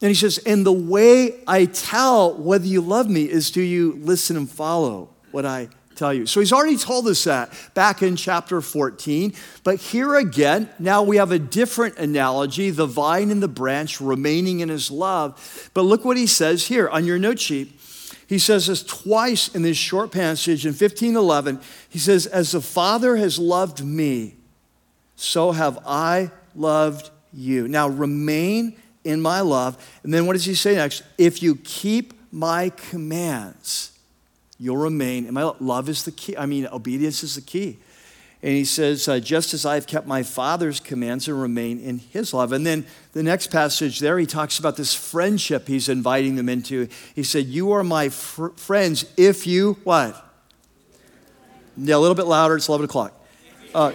[0.00, 3.98] And he says, and the way I tell whether you love me is do you
[4.00, 5.68] listen and follow what I
[6.02, 6.26] tell you.
[6.26, 9.32] So he's already told us that back in chapter 14.
[9.62, 14.60] But here again, now we have a different analogy the vine and the branch remaining
[14.60, 15.70] in his love.
[15.74, 17.78] But look what he says here on your note sheet.
[18.26, 21.60] He says this twice in this short passage in 1511.
[21.88, 24.34] He says, As the Father has loved me,
[25.14, 27.68] so have I loved you.
[27.68, 29.76] Now remain in my love.
[30.02, 31.02] And then what does he say next?
[31.16, 33.92] If you keep my commands,
[34.62, 35.24] you'll remain.
[35.24, 36.36] And my love is the key.
[36.36, 37.78] I mean, obedience is the key.
[38.44, 42.32] And he says, uh, just as I've kept my Father's commands and remain in his
[42.32, 42.52] love.
[42.52, 46.88] And then the next passage there, he talks about this friendship he's inviting them into.
[47.14, 50.16] He said, You are my fr- friends if you, what?
[51.76, 52.56] Yeah, a little bit louder.
[52.56, 53.12] It's 11 o'clock.
[53.74, 53.92] Uh,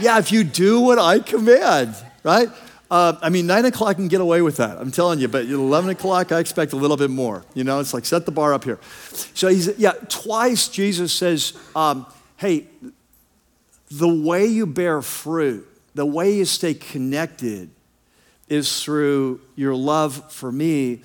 [0.00, 2.48] yeah, if you do what I command, right?
[2.92, 4.76] Uh, I mean, 9 o'clock can get away with that.
[4.76, 7.42] I'm telling you, but 11 o'clock, I expect a little bit more.
[7.54, 8.78] You know, it's like set the bar up here.
[9.32, 12.04] So he's, yeah, twice Jesus says, um,
[12.36, 12.66] Hey,
[13.90, 17.70] the way you bear fruit, the way you stay connected
[18.50, 21.00] is through your love for me,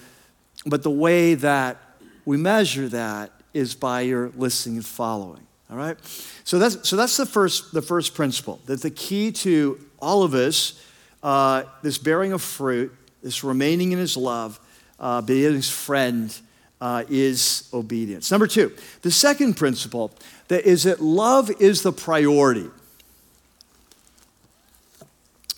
[0.65, 1.77] but the way that
[2.25, 5.47] we measure that is by your listening and following.
[5.71, 5.95] All right?
[6.43, 10.33] So that's, so that's the, first, the first principle that the key to all of
[10.33, 10.83] us,
[11.23, 14.59] uh, this bearing of fruit, this remaining in his love,
[14.99, 16.35] uh, being his friend,
[16.79, 18.31] uh, is obedience.
[18.31, 20.11] Number two, the second principle
[20.47, 22.69] that is that love is the priority.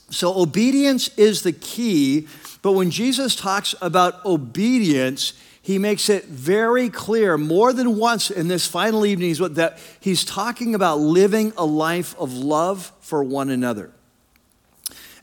[0.10, 2.28] So, obedience is the key,
[2.62, 8.48] but when Jesus talks about obedience, he makes it very clear more than once in
[8.48, 13.92] this final evening that he's talking about living a life of love for one another.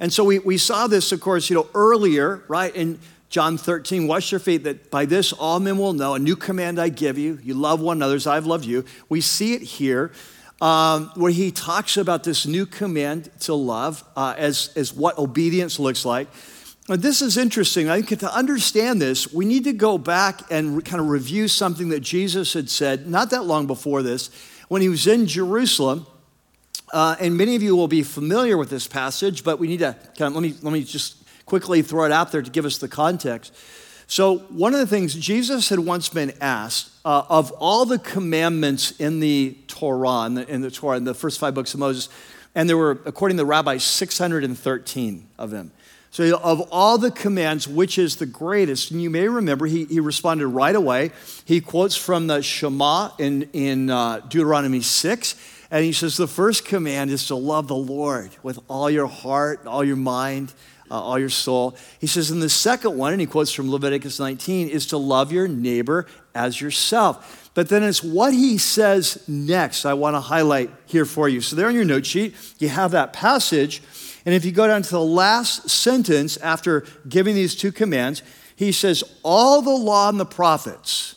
[0.01, 4.07] And so we, we saw this, of course, you know, earlier, right, in John 13,
[4.07, 7.19] wash your feet, that by this all men will know, a new command I give
[7.19, 8.85] you, you love one another as I've loved you.
[9.09, 10.13] We see it here
[10.61, 15.79] um, where he talks about this new command to love uh, as, as what obedience
[15.79, 16.29] looks like.
[16.89, 17.89] Now, this is interesting.
[17.89, 21.89] I think to understand this, we need to go back and kind of review something
[21.89, 24.31] that Jesus had said not that long before this
[24.69, 26.07] when he was in Jerusalem.
[26.97, 29.95] Uh, and many of you will be familiar with this passage, but we need to
[30.17, 32.79] kind of, let me, let me just quickly throw it out there to give us
[32.79, 33.53] the context.
[34.07, 38.93] So, one of the things Jesus had once been asked uh, of all the commandments
[38.99, 42.09] in the Torah, in the, in the Torah, in the first five books of Moses,
[42.55, 45.73] and there were, according to the rabbis, 613 of them.
[46.13, 48.91] So, of all the commands, which is the greatest?
[48.91, 51.11] And you may remember he, he responded right away.
[51.45, 55.35] He quotes from the Shema in, in uh, Deuteronomy 6.
[55.71, 59.67] And he says, The first command is to love the Lord with all your heart,
[59.67, 60.53] all your mind,
[60.91, 61.77] uh, all your soul.
[61.99, 65.33] He says, And the second one, and he quotes from Leviticus 19, is to love
[65.33, 67.51] your neighbor as yourself.
[67.55, 71.41] But then it's what he says next I want to highlight here for you.
[71.41, 73.83] So, there on your note sheet, you have that passage.
[74.25, 78.23] And if you go down to the last sentence after giving these two commands,
[78.55, 81.17] he says, All the law and the prophets,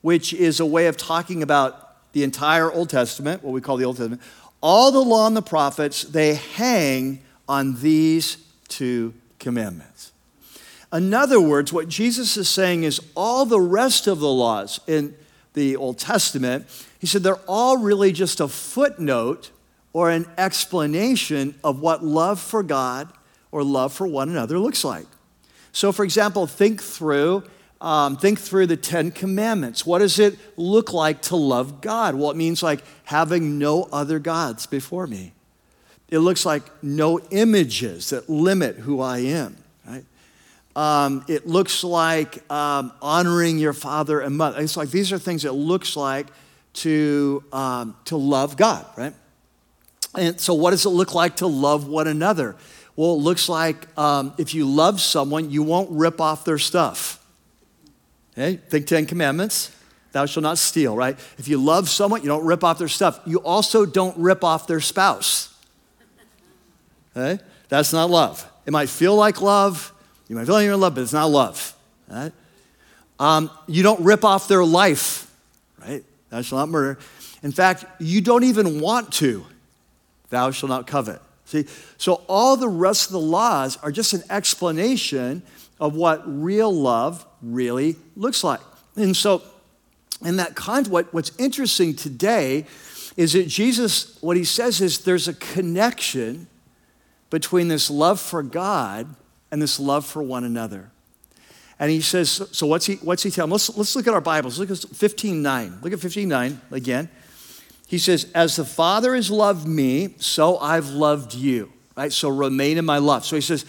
[0.00, 1.81] which is a way of talking about
[2.12, 4.22] the entire Old Testament, what we call the Old Testament,
[4.60, 8.36] all the law and the prophets, they hang on these
[8.68, 10.12] two commandments.
[10.92, 15.14] In other words, what Jesus is saying is all the rest of the laws in
[15.54, 16.66] the Old Testament,
[16.98, 19.50] he said they're all really just a footnote
[19.92, 23.12] or an explanation of what love for God
[23.50, 25.06] or love for one another looks like.
[25.72, 27.44] So, for example, think through.
[27.82, 29.84] Um, think through the Ten Commandments.
[29.84, 32.14] What does it look like to love God?
[32.14, 35.32] Well, it means like having no other gods before me.
[36.08, 39.56] It looks like no images that limit who I am.
[39.84, 40.04] Right?
[40.76, 44.60] Um, it looks like um, honoring your father and mother.
[44.60, 46.28] It's like these are things it looks like
[46.74, 49.14] to um, to love God, right?
[50.14, 52.54] And so, what does it look like to love one another?
[52.94, 57.18] Well, it looks like um, if you love someone, you won't rip off their stuff.
[58.34, 59.70] Think Ten Commandments.
[60.12, 61.18] Thou shalt not steal, right?
[61.38, 63.20] If you love someone, you don't rip off their stuff.
[63.24, 65.54] You also don't rip off their spouse.
[67.16, 67.42] Okay?
[67.68, 68.46] That's not love.
[68.66, 69.92] It might feel like love.
[70.28, 71.74] You might feel like you're in love, but it's not love.
[72.08, 72.32] Right?
[73.18, 75.30] Um, you don't rip off their life,
[75.80, 76.04] right?
[76.30, 76.98] Thou shalt not murder.
[77.42, 79.46] In fact, you don't even want to.
[80.30, 81.20] Thou shalt not covet.
[81.44, 81.66] See,
[81.98, 85.42] so all the rest of the laws are just an explanation
[85.82, 88.60] of what real love really looks like.
[88.94, 89.42] And so,
[90.24, 92.66] in that context, what, what's interesting today
[93.16, 96.46] is that Jesus, what he says is there's a connection
[97.30, 99.16] between this love for God
[99.50, 100.92] and this love for one another.
[101.80, 103.50] And he says, so what's he, what's he telling?
[103.50, 104.60] Let's, let's look at our Bibles.
[104.60, 105.82] Look at 15.9.
[105.82, 107.10] Look at 15.9 again.
[107.88, 111.72] He says, As the Father has loved me, so I've loved you.
[111.96, 112.12] Right?
[112.12, 113.24] So remain in my love.
[113.24, 113.66] So he says,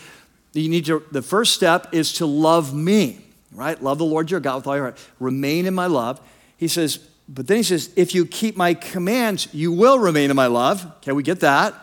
[0.62, 3.82] you need to, the first step is to love me, right?
[3.82, 4.98] Love the Lord your God with all your heart.
[5.20, 6.22] Remain in my love.
[6.58, 10.36] He says, but then he says, if you keep my commands, you will remain in
[10.36, 10.86] my love.
[10.98, 11.74] Okay, we get that.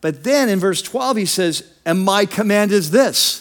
[0.00, 3.40] But then in verse 12, he says, and my command is this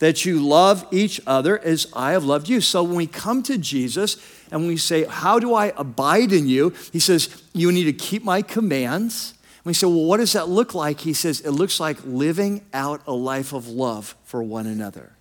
[0.00, 2.60] that you love each other as I have loved you.
[2.60, 4.18] So when we come to Jesus,
[4.54, 6.72] and we say, How do I abide in you?
[6.92, 9.33] He says, You need to keep my commands.
[9.64, 11.00] And we say, Well, what does that look like?
[11.00, 15.12] He says, It looks like living out a life of love for one another.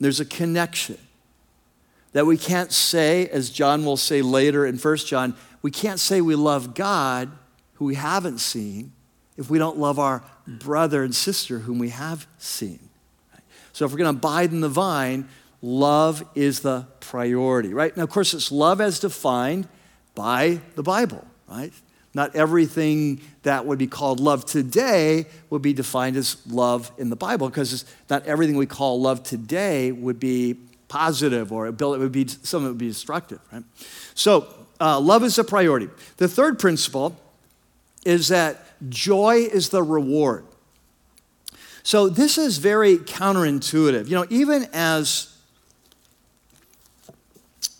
[0.00, 0.98] There's a connection
[2.12, 6.20] that we can't say, as John will say later in 1 John, we can't say
[6.20, 7.30] we love God
[7.74, 8.92] who we haven't seen
[9.36, 12.78] if we don't love our brother and sister whom we have seen.
[13.72, 15.28] So if we're going to abide in the vine,
[15.60, 17.94] love is the priority, right?
[17.94, 19.68] Now, of course, it's love as defined
[20.14, 21.72] by the Bible, right?
[22.16, 27.14] Not everything that would be called love today would be defined as love in the
[27.14, 30.56] Bible because not everything we call love today would be
[30.88, 33.62] positive or it would be some it would be destructive, right?
[34.14, 34.48] So,
[34.80, 35.90] uh, love is a priority.
[36.16, 37.20] The third principle
[38.06, 40.46] is that joy is the reward.
[41.82, 44.08] So, this is very counterintuitive.
[44.08, 45.36] You know, even as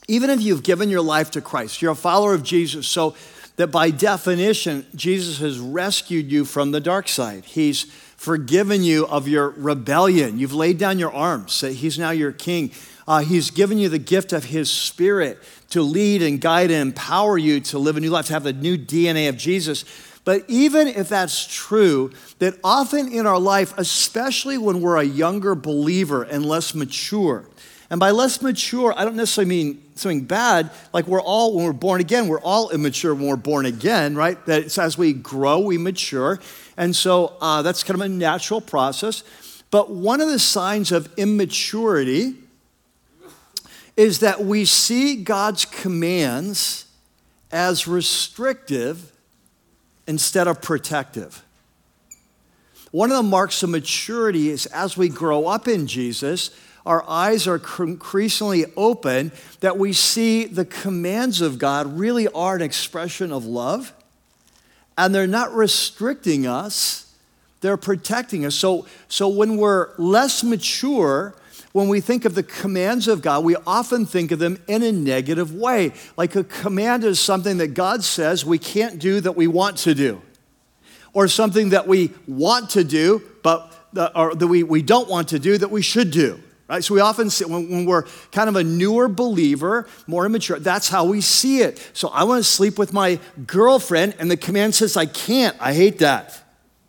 [0.09, 3.17] even if you've given your life to Christ, you're a follower of Jesus, so
[3.57, 7.45] that by definition, Jesus has rescued you from the dark side.
[7.45, 7.85] He's
[8.17, 10.39] forgiven you of your rebellion.
[10.39, 11.61] You've laid down your arms.
[11.61, 12.71] He's now your king.
[13.09, 15.39] Uh, he's given you the gift of His Spirit
[15.71, 18.53] to lead and guide and empower you to live a new life, to have the
[18.53, 19.85] new DNA of Jesus.
[20.25, 25.55] But even if that's true, that often in our life, especially when we're a younger
[25.55, 27.45] believer and less mature,
[27.89, 30.71] and by less mature, I don't necessarily mean something bad.
[30.93, 34.45] Like we're all, when we're born again, we're all immature when we're born again, right?
[34.47, 36.41] That it's as we grow, we mature.
[36.77, 39.23] And so uh, that's kind of a natural process.
[39.71, 42.35] But one of the signs of immaturity
[43.97, 46.87] is that we see God's commands
[47.53, 49.13] as restrictive
[50.07, 51.43] instead of protective.
[52.91, 56.51] One of the marks of maturity is as we grow up in Jesus,
[56.87, 62.63] our eyes are increasingly open that we see the commands of God really are an
[62.63, 63.93] expression of love
[64.97, 67.13] and they're not restricting us,
[67.61, 68.55] they're protecting us.
[68.55, 71.35] So, so when we're less mature,
[71.73, 74.93] when we think of the commands of God, we often think of them in a
[74.93, 75.93] negative way.
[76.17, 79.95] Like a command is something that God says we can't do that we want to
[79.95, 80.23] do,
[81.13, 83.73] or something that we want to do, but
[84.15, 86.41] or that we, we don't want to do that we should do.
[86.69, 86.83] Right?
[86.83, 90.89] So we often see when, when we're kind of a newer believer, more immature, that's
[90.89, 91.91] how we see it.
[91.93, 95.57] So I want to sleep with my girlfriend, and the command says I can't.
[95.61, 96.43] I hate that.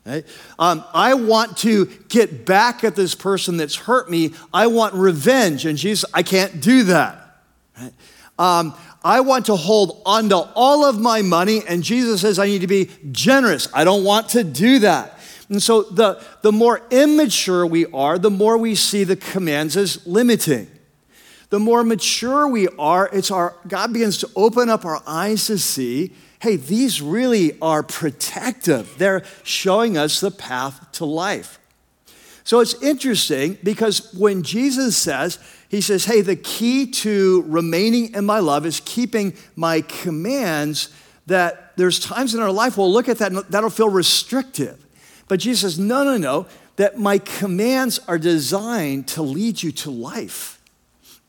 [0.04, 0.26] Right?
[0.58, 4.34] Um, I want to get back at this person that's hurt me.
[4.54, 5.66] I want revenge.
[5.66, 7.42] And Jesus, I can't do that.
[7.78, 7.94] Right?
[8.40, 8.74] Um,
[9.04, 11.62] I want to hold on to all of my money.
[11.68, 13.68] And Jesus says I need to be generous.
[13.74, 15.16] I don't want to do that.
[15.50, 20.06] And so the, the more immature we are, the more we see the commands as
[20.06, 20.68] limiting.
[21.50, 25.58] The more mature we are, it's our God begins to open up our eyes to
[25.58, 28.98] see, hey, these really are protective.
[28.98, 31.60] They're showing us the path to life.
[32.43, 35.39] So it's interesting because when Jesus says,
[35.70, 40.89] he says, hey, the key to remaining in my love is keeping my commands,
[41.28, 44.86] that there's times in our life we'll look at that and that'll feel restrictive.
[45.28, 46.48] But Jesus says, no, no, no,
[46.78, 50.58] that my commands are designed to lead you to life.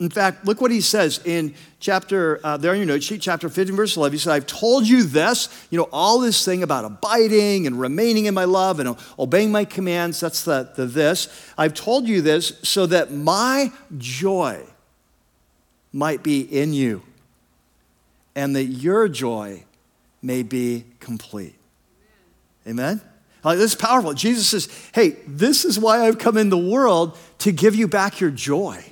[0.01, 3.49] In fact, look what he says in chapter, uh, there on your note sheet, chapter
[3.49, 4.13] 15, verse 11.
[4.13, 8.27] He said, I've told you this, you know, all this thing about abiding and remaining
[8.27, 10.21] in my love and obeying my commands.
[10.21, 11.29] That's the, the this.
[11.59, 14.63] I've told you this so that my joy
[15.93, 17.03] might be in you
[18.37, 19.65] and that your joy
[20.23, 21.57] may be complete.
[22.69, 23.01] Amen?
[23.45, 24.15] Like, this is powerful.
[24.15, 28.21] Jesus says, Hey, this is why I've come in the world to give you back
[28.21, 28.85] your joy.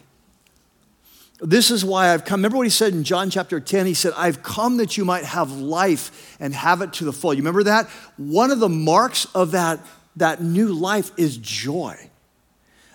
[1.41, 2.41] This is why I've come.
[2.41, 3.87] Remember what he said in John chapter 10?
[3.87, 7.35] He said, I've come that you might have life and have it to the full.
[7.35, 7.89] You remember that?
[8.17, 9.81] One of the marks of that,
[10.17, 12.11] that new life is joy.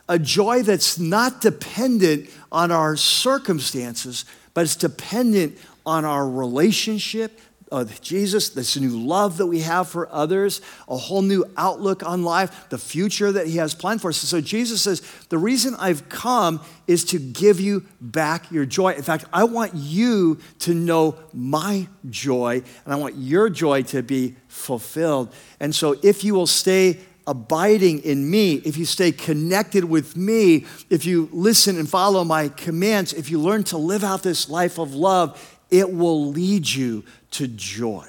[0.09, 4.25] A joy that's not dependent on our circumstances,
[4.55, 7.39] but it's dependent on our relationship,
[7.71, 12.23] of Jesus, this new love that we have for others, a whole new outlook on
[12.23, 14.17] life, the future that He has planned for us.
[14.17, 18.93] So Jesus says, The reason I've come is to give you back your joy.
[18.93, 24.03] In fact, I want you to know my joy, and I want your joy to
[24.03, 25.33] be fulfilled.
[25.61, 30.65] And so if you will stay abiding in me, if you stay connected with me,
[30.89, 34.77] if you listen and follow my commands, if you learn to live out this life
[34.77, 38.07] of love, it will lead you to joy.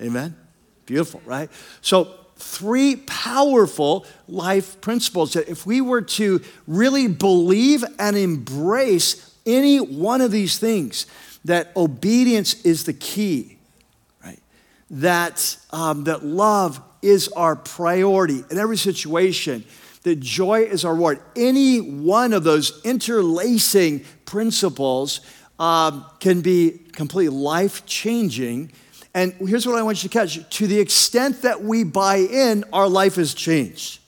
[0.00, 0.36] Amen.
[0.86, 1.50] Beautiful, right?
[1.80, 9.78] So, three powerful life principles that if we were to really believe and embrace any
[9.78, 11.06] one of these things,
[11.44, 13.58] that obedience is the key,
[14.24, 14.40] right?
[14.90, 19.64] That, um, that love is our priority in every situation,
[20.02, 21.20] that joy is our reward.
[21.36, 25.20] Any one of those interlacing principles
[25.58, 28.72] um, can be completely life changing.
[29.14, 32.64] And here's what I want you to catch to the extent that we buy in,
[32.72, 34.00] our life is changed.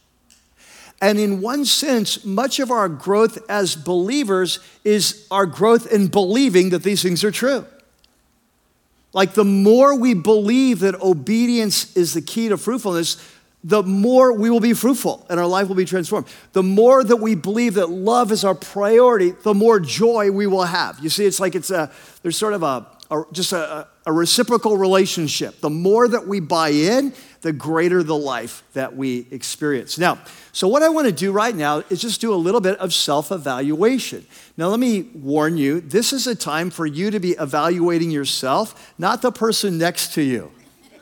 [1.03, 6.71] And in one sense, much of our growth as believers is our growth in believing
[6.71, 7.67] that these things are true.
[9.13, 13.17] Like the more we believe that obedience is the key to fruitfulness,
[13.65, 16.27] the more we will be fruitful and our life will be transformed.
[16.53, 20.65] The more that we believe that love is our priority, the more joy we will
[20.65, 20.99] have.
[21.01, 21.91] You see, it's like it's a,
[22.23, 25.61] there's sort of a, a just a, a reciprocal relationship.
[25.61, 29.99] The more that we buy in, the greater the life that we experience.
[29.99, 30.19] Now,
[30.53, 32.93] so what I want to do right now is just do a little bit of
[32.93, 34.27] self evaluation.
[34.59, 38.95] Now, let me warn you this is a time for you to be evaluating yourself,
[38.99, 40.53] not the person next to you.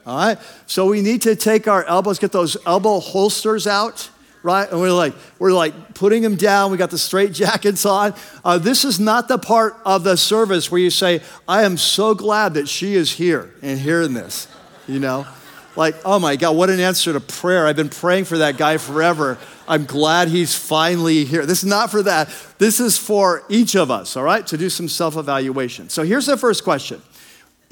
[0.06, 0.38] All right?
[0.66, 4.10] So we need to take our elbows, get those elbow holsters out,
[4.42, 4.68] right?
[4.70, 6.70] And we're like, we're like putting them down.
[6.70, 8.14] We got the straight jackets on.
[8.44, 12.14] Uh, this is not the part of the service where you say, I am so
[12.14, 14.48] glad that she is here and hearing this,
[14.86, 15.26] you know?
[15.74, 17.66] Like, oh my God, what an answer to prayer.
[17.66, 19.38] I've been praying for that guy forever.
[19.66, 21.46] I'm glad he's finally here.
[21.46, 22.28] This is not for that.
[22.58, 25.88] This is for each of us, all right, to do some self evaluation.
[25.88, 27.00] So here's the first question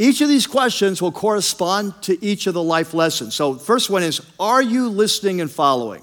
[0.01, 3.35] each of these questions will correspond to each of the life lessons.
[3.35, 6.03] So, first one is Are you listening and following?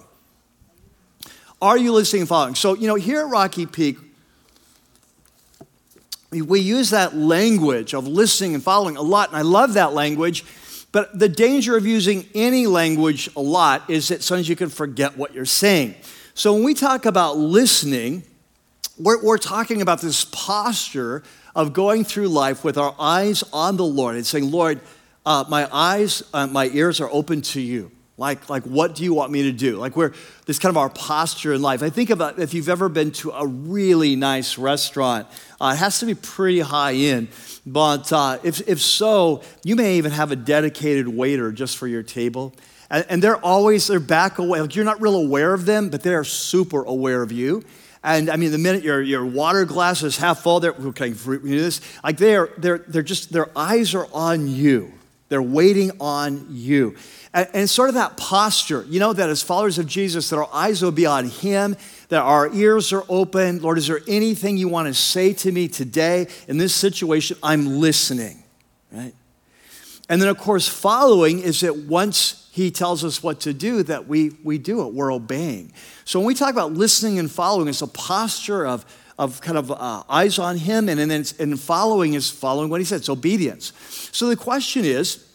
[1.59, 2.53] Are you listening and following?
[2.53, 3.97] So, you know, here at Rocky Peak,
[6.29, 10.45] we use that language of listening and following a lot, and I love that language.
[10.91, 15.17] But the danger of using any language a lot is that sometimes you can forget
[15.17, 15.95] what you're saying.
[16.35, 18.21] So when we talk about listening,
[18.99, 21.23] we're, we're talking about this posture
[21.57, 24.79] of going through life with our eyes on the Lord and saying, Lord,
[25.25, 27.91] uh, my eyes, uh, my ears are open to you.
[28.15, 29.77] Like, like, what do you want me to do?
[29.77, 30.13] Like, we're
[30.45, 31.81] this kind of our posture in life.
[31.81, 35.27] I think about if you've ever been to a really nice restaurant,
[35.59, 37.29] uh, it has to be pretty high end.
[37.65, 42.03] But uh, if, if so, you may even have a dedicated waiter just for your
[42.03, 42.53] table.
[42.89, 44.61] And, and they're always, they're back away.
[44.61, 47.63] Like, you're not real aware of them, but they're super aware of you.
[48.03, 51.81] And I mean, the minute your, your water glass is half full, they're, okay, this,
[52.03, 54.93] like they're, they're, they're just, their eyes are on you.
[55.29, 56.95] They're waiting on you.
[57.33, 60.49] And, and sort of that posture, you know, that as followers of Jesus, that our
[60.53, 61.75] eyes will be on Him,
[62.09, 63.61] that our ears are open.
[63.61, 67.37] Lord, is there anything you want to say to me today in this situation?
[67.43, 68.43] I'm listening,
[68.91, 69.13] right?
[70.09, 74.07] And then, of course, following is that once He tells us what to do, that
[74.07, 75.73] we, we do it, we're obeying.
[76.05, 78.85] So when we talk about listening and following, it's a posture of,
[79.19, 82.85] of kind of uh, eyes on Him, and then and following is following what He
[82.85, 82.97] said.
[82.97, 83.73] It's obedience.
[84.13, 85.25] So the question is,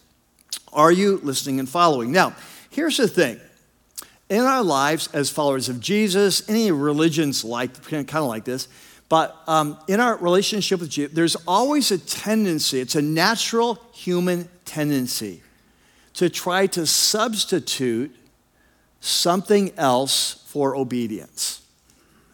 [0.72, 2.10] are you listening and following?
[2.12, 2.34] Now,
[2.70, 3.38] here's the thing.
[4.30, 8.68] In our lives as followers of Jesus, any religions like kind of like this,
[9.10, 14.48] but um, in our relationship with Jesus, there's always a tendency, it's a natural human
[14.64, 15.42] tendency
[16.14, 18.14] to try to substitute
[19.00, 21.62] something else for obedience.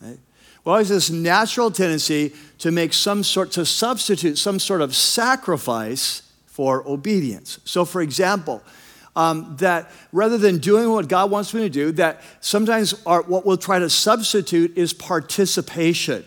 [0.01, 0.19] Right?
[0.65, 6.23] Well, there's this natural tendency to make some sort, to substitute some sort of sacrifice
[6.47, 7.61] for obedience.
[7.65, 8.63] So, for example,
[9.15, 13.47] um, that rather than doing what God wants me to do, that sometimes our, what
[13.47, 16.25] we'll try to substitute is participation.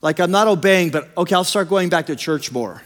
[0.00, 2.82] Like, I'm not obeying, but okay, I'll start going back to church more.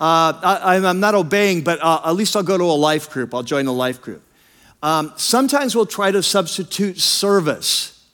[0.00, 3.34] Uh, I, am not obeying, but uh, at least I'll go to a life group.
[3.34, 4.22] I'll join a life group.
[4.82, 8.04] Um, sometimes we'll try to substitute service.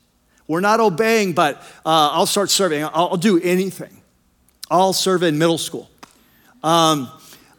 [0.47, 1.57] We're not obeying, but
[1.87, 2.85] uh, I'll start serving.
[2.85, 4.03] I'll, I'll do anything.
[4.71, 5.91] I'll serve in middle school.
[6.63, 7.11] Um,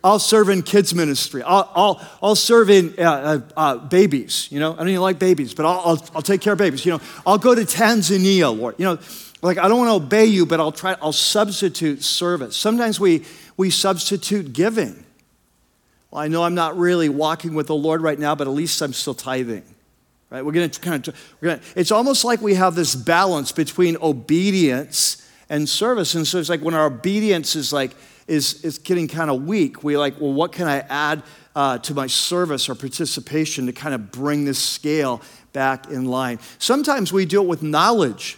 [0.03, 1.43] I'll serve in kids ministry.
[1.43, 4.47] I'll, I'll, I'll serve in uh, uh, uh, babies.
[4.49, 6.85] You know, I don't even like babies, but I'll, I'll, I'll, take care of babies.
[6.85, 8.75] You know, I'll go to Tanzania, Lord.
[8.77, 8.99] You know,
[9.41, 10.95] like I don't want to obey you, but I'll try.
[11.01, 12.57] I'll substitute service.
[12.57, 13.25] Sometimes we
[13.57, 15.05] we substitute giving.
[16.11, 18.81] Well, I know I'm not really walking with the Lord right now, but at least
[18.81, 19.63] I'm still tithing.
[20.29, 20.43] Right?
[20.43, 21.35] We're going to kind of.
[21.41, 26.37] We're gonna, it's almost like we have this balance between obedience and service, and so
[26.37, 27.95] it's like when our obedience is like
[28.29, 31.23] is, is getting kind of weak, we like, well, what can I add
[31.55, 35.21] uh, to my service or participation to kind of bring this scale
[35.51, 36.39] back in line?
[36.59, 38.37] Sometimes we do it with knowledge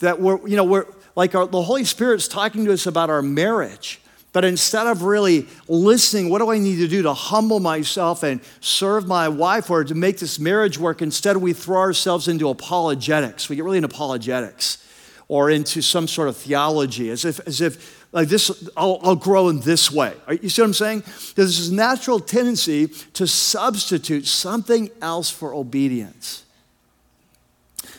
[0.00, 0.86] that we're, you know, we're
[1.16, 4.00] like our, the Holy Spirit's talking to us about our marriage.
[4.32, 8.40] But instead of really listening, what do I need to do to humble myself and
[8.60, 11.02] serve my wife or to make this marriage work?
[11.02, 13.48] Instead, we throw ourselves into apologetics.
[13.48, 14.84] We get really into apologetics
[15.28, 19.48] or into some sort of theology as if, as if like this, I'll, I'll grow
[19.48, 20.14] in this way.
[20.40, 21.02] You see what I'm saying?
[21.34, 26.44] There's this natural tendency to substitute something else for obedience.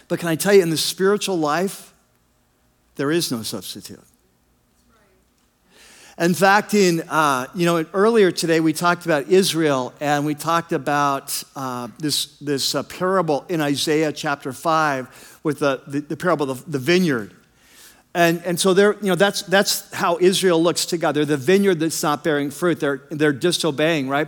[0.09, 1.93] But can I tell you, in the spiritual life,
[2.95, 4.03] there is no substitute.
[6.17, 10.73] In fact, in uh, you know, earlier today we talked about Israel, and we talked
[10.73, 16.51] about uh, this this uh, parable in Isaiah chapter five with the, the, the parable
[16.51, 17.33] of the, vineyard.
[18.13, 21.13] And, and so they're, you know, that's, that's how Israel looks to God.
[21.13, 22.79] They're the vineyard that's not bearing fruit.
[22.79, 24.27] They're, they're disobeying, right?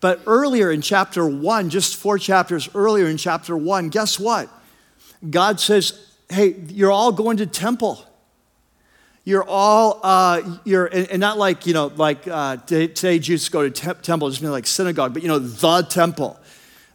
[0.00, 4.48] But earlier in chapter one, just four chapters earlier in chapter one, guess what?
[5.28, 8.04] God says, hey, you're all going to temple.
[9.24, 13.68] You're all, uh, you're, and, and, not like, you know, like uh, today Jews go
[13.68, 16.40] to te- temple, just mean like synagogue, but, you know, the temple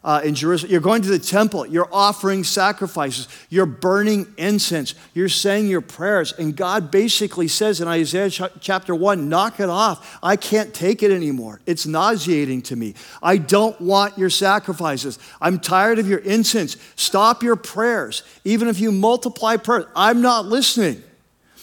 [0.04, 0.70] uh, in Jerusalem.
[0.70, 1.66] You're going to the temple.
[1.66, 3.28] You're offering sacrifices.
[3.48, 4.94] You're burning incense.
[5.14, 6.32] You're saying your prayers.
[6.32, 10.18] And God basically says in Isaiah ch- chapter 1 knock it off.
[10.22, 11.60] I can't take it anymore.
[11.66, 12.94] It's nauseating to me.
[13.22, 15.18] I don't want your sacrifices.
[15.40, 16.76] I'm tired of your incense.
[16.96, 18.22] Stop your prayers.
[18.44, 21.02] Even if you multiply prayers, I'm not listening.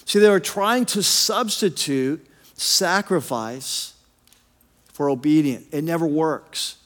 [0.05, 3.93] See, they were trying to substitute sacrifice
[4.93, 5.65] for obedience.
[5.71, 6.77] It never works.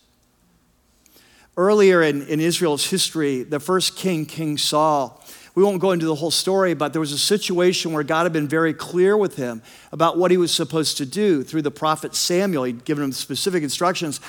[1.59, 5.21] Earlier in, in Israel's history, the first king, King Saul,
[5.55, 8.31] we won't go into the whole story, but there was a situation where God had
[8.31, 12.15] been very clear with him about what he was supposed to do through the prophet
[12.15, 12.63] Samuel.
[12.63, 14.21] He'd given him specific instructions.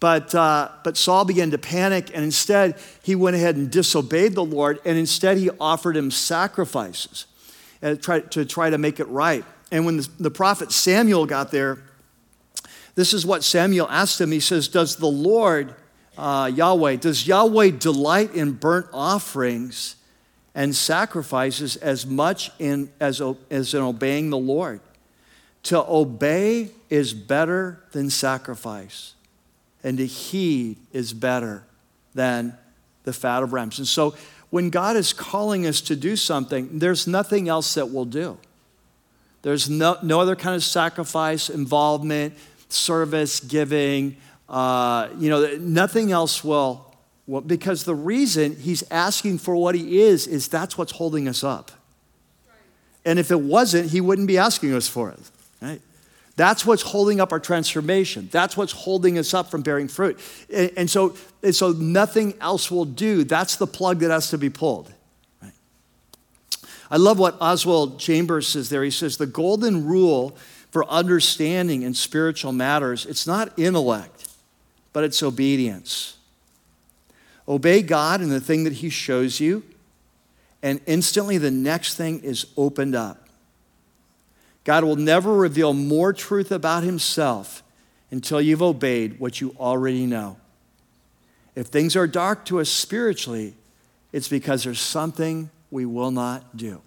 [0.00, 4.42] But, uh, but Saul began to panic, and instead he went ahead and disobeyed the
[4.42, 7.26] Lord, and instead he offered him sacrifices
[7.82, 9.44] uh, to try to make it right.
[9.70, 11.80] And when the, the prophet Samuel got there,
[12.94, 14.32] this is what Samuel asked him.
[14.32, 15.74] He says, Does the Lord,
[16.18, 19.94] uh, Yahweh, does Yahweh delight in burnt offerings
[20.54, 24.80] and sacrifices as much in, as, as in obeying the Lord?
[25.64, 29.14] To obey is better than sacrifice
[29.84, 31.62] and to heed is better
[32.14, 32.58] than
[33.04, 33.78] the fat of rams.
[33.78, 34.16] And so
[34.50, 38.38] when God is calling us to do something, there's nothing else that we'll do.
[39.42, 42.34] There's no, no other kind of sacrifice, involvement,
[42.68, 44.16] service, giving.
[44.48, 46.94] Uh, you know, nothing else will,
[47.26, 51.44] will, because the reason he's asking for what he is, is that's what's holding us
[51.44, 51.70] up.
[53.04, 55.20] And if it wasn't, he wouldn't be asking us for it,
[55.60, 55.80] right?
[56.36, 58.28] That's what's holding up our transformation.
[58.30, 60.20] That's what's holding us up from bearing fruit.
[60.52, 63.24] And, and so, and so nothing else will do.
[63.24, 64.92] That's the plug that has to be pulled.
[65.42, 65.52] Right?
[66.90, 68.84] I love what Oswald Chambers says there.
[68.84, 70.36] He says, the golden rule
[70.70, 74.17] for understanding in spiritual matters, it's not intellect,
[74.98, 76.16] but it's obedience.
[77.46, 79.62] Obey God in the thing that He shows you,
[80.60, 83.28] and instantly the next thing is opened up.
[84.64, 87.62] God will never reveal more truth about himself
[88.10, 90.36] until you've obeyed what you already know.
[91.54, 93.54] If things are dark to us spiritually,
[94.10, 96.82] it's because there's something we will not do.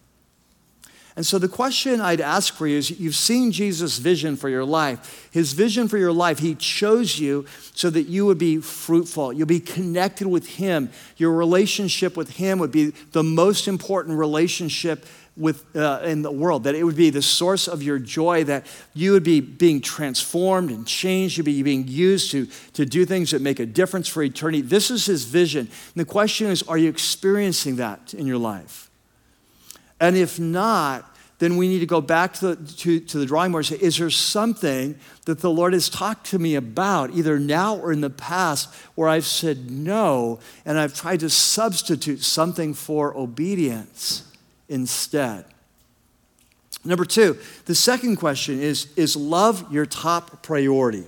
[1.15, 4.63] And so the question I'd ask for you is you've seen Jesus' vision for your
[4.63, 5.29] life.
[5.31, 9.33] His vision for your life, he chose you so that you would be fruitful.
[9.33, 10.89] You'll be connected with him.
[11.17, 15.05] Your relationship with him would be the most important relationship
[15.37, 18.65] with, uh, in the world, that it would be the source of your joy, that
[18.93, 23.31] you would be being transformed and changed, you'd be being used to, to do things
[23.31, 24.61] that make a difference for eternity.
[24.61, 25.61] This is his vision.
[25.61, 28.90] And the question is, are you experiencing that in your life?
[30.01, 31.05] And if not,
[31.39, 33.85] then we need to go back to the, to, to the drawing board and say,
[33.85, 34.95] is there something
[35.25, 39.07] that the Lord has talked to me about, either now or in the past, where
[39.07, 44.27] I've said no and I've tried to substitute something for obedience?
[44.71, 45.45] instead.
[46.83, 51.03] Number two, the second question is Is love your top priority?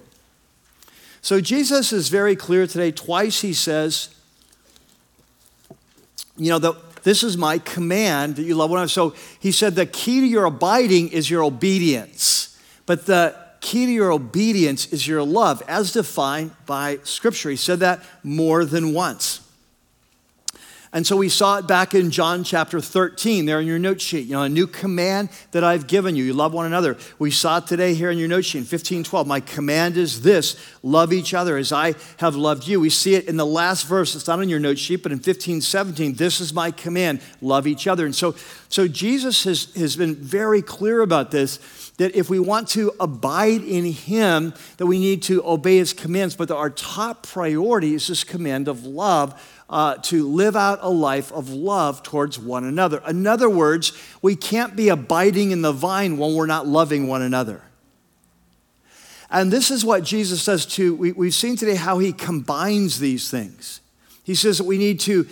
[1.22, 2.92] So Jesus is very clear today.
[2.92, 4.14] Twice he says,
[6.38, 6.74] You know, the,
[7.04, 8.90] this is my command that you love one another.
[8.90, 13.92] So he said the key to your abiding is your obedience, but the key to
[13.92, 17.50] your obedience is your love, as defined by Scripture.
[17.50, 19.33] He said that more than once.
[20.96, 24.28] And so we saw it back in John chapter 13, there in your note sheet.
[24.28, 26.24] You know, a new command that I've given you.
[26.24, 26.98] You love one another.
[27.18, 29.26] We saw it today here in your note sheet, 1512.
[29.26, 32.80] My command is this love each other as I have loved you.
[32.80, 34.14] We see it in the last verse.
[34.14, 37.88] It's not on your note sheet, but in 1517, this is my command love each
[37.88, 38.06] other.
[38.06, 38.36] And so,
[38.70, 41.58] so Jesus has, has been very clear about this
[41.98, 46.36] that if we want to abide in him that we need to obey his commands
[46.36, 49.40] but our top priority is this command of love
[49.70, 53.02] uh, to live out a life of love towards one another.
[53.08, 57.22] In other words, we can't be abiding in the vine when we're not loving one
[57.22, 57.62] another.
[59.32, 63.32] And this is what Jesus says to, we, we've seen today how he combines these
[63.32, 63.82] things.
[64.24, 65.28] He says that we need to,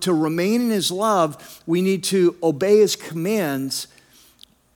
[0.00, 3.88] to remain in his love, we need to obey his commands,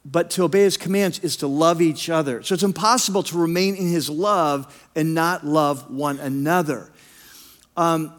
[0.04, 2.42] but to obey his commands is to love each other.
[2.42, 6.90] So it's impossible to remain in his love and not love one another.
[7.76, 8.12] Um,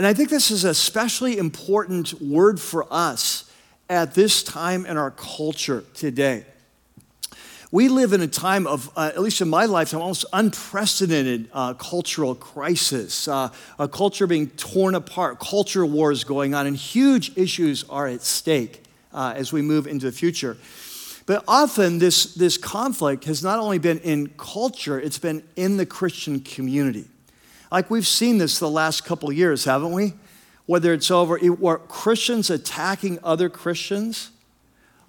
[0.00, 3.52] and I think this is a especially important word for us
[3.90, 6.46] at this time in our culture today.
[7.70, 11.74] We live in a time of, uh, at least in my lifetime, almost unprecedented uh,
[11.74, 17.84] cultural crisis, uh, a culture being torn apart, culture wars going on, and huge issues
[17.90, 18.82] are at stake
[19.12, 20.56] uh, as we move into the future.
[21.26, 25.84] But often, this, this conflict has not only been in culture, it's been in the
[25.84, 27.04] Christian community.
[27.70, 30.14] Like we've seen this the last couple years, haven't we?
[30.66, 34.30] Whether it's over or Christians attacking other Christians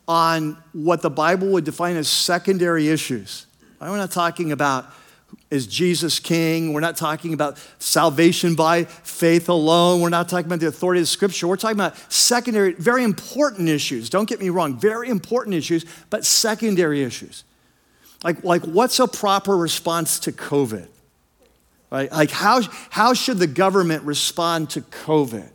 [0.07, 3.45] on what the Bible would define as secondary issues.
[3.80, 4.91] We're not talking about
[5.49, 6.74] is Jesus king?
[6.74, 10.01] We're not talking about salvation by faith alone.
[10.01, 11.47] We're not talking about the authority of Scripture.
[11.47, 14.09] We're talking about secondary, very important issues.
[14.09, 17.43] Don't get me wrong, very important issues, but secondary issues.
[18.24, 20.88] Like, like what's a proper response to COVID?
[21.92, 22.12] Right?
[22.12, 25.50] Like, how, how should the government respond to COVID?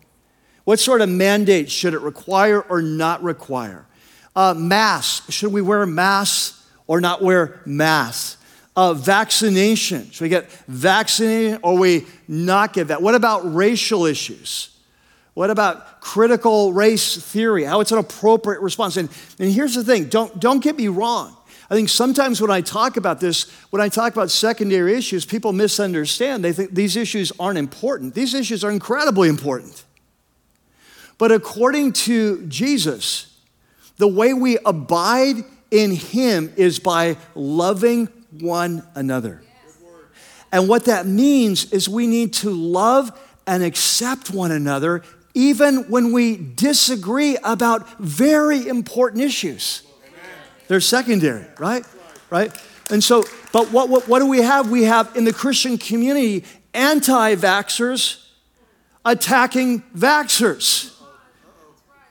[0.64, 3.86] What sort of mandate should it require or not require?
[4.34, 8.36] Uh, masks, should we wear masks or not wear masks?
[8.76, 10.10] uh, vaccination?
[10.10, 13.00] Should we get vaccinated or we not get that?
[13.00, 14.70] What about racial issues?
[15.34, 17.64] What about critical race theory?
[17.64, 18.96] How it's an appropriate response?
[18.96, 19.08] And,
[19.38, 21.35] and here's the thing don't, don't get me wrong.
[21.68, 25.52] I think sometimes when I talk about this, when I talk about secondary issues, people
[25.52, 26.44] misunderstand.
[26.44, 28.14] They think these issues aren't important.
[28.14, 29.84] These issues are incredibly important.
[31.18, 33.36] But according to Jesus,
[33.96, 35.36] the way we abide
[35.70, 38.08] in Him is by loving
[38.38, 39.42] one another.
[40.52, 45.02] And what that means is we need to love and accept one another
[45.34, 49.85] even when we disagree about very important issues.
[50.68, 51.84] They're secondary, right?
[52.30, 52.52] Right?
[52.90, 54.70] And so, but what, what, what do we have?
[54.70, 56.44] We have in the Christian community
[56.74, 58.22] anti vaxxers
[59.04, 60.94] attacking vaxxers,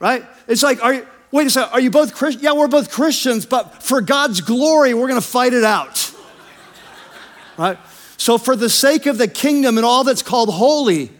[0.00, 0.24] right?
[0.48, 2.42] It's like, are you, wait a second, are you both Christians?
[2.42, 6.12] Yeah, we're both Christians, but for God's glory, we're gonna fight it out,
[7.56, 7.78] right?
[8.16, 11.10] So, for the sake of the kingdom and all that's called holy,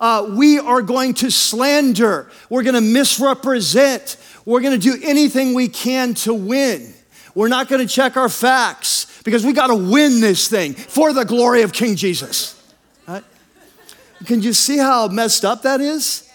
[0.00, 4.16] uh, we are going to slander, we're gonna misrepresent,
[4.48, 6.94] we're going to do anything we can to win.
[7.34, 11.12] We're not going to check our facts because we got to win this thing for
[11.12, 12.58] the glory of King Jesus.
[13.06, 13.22] Right?
[14.24, 16.32] Can you see how messed up that is?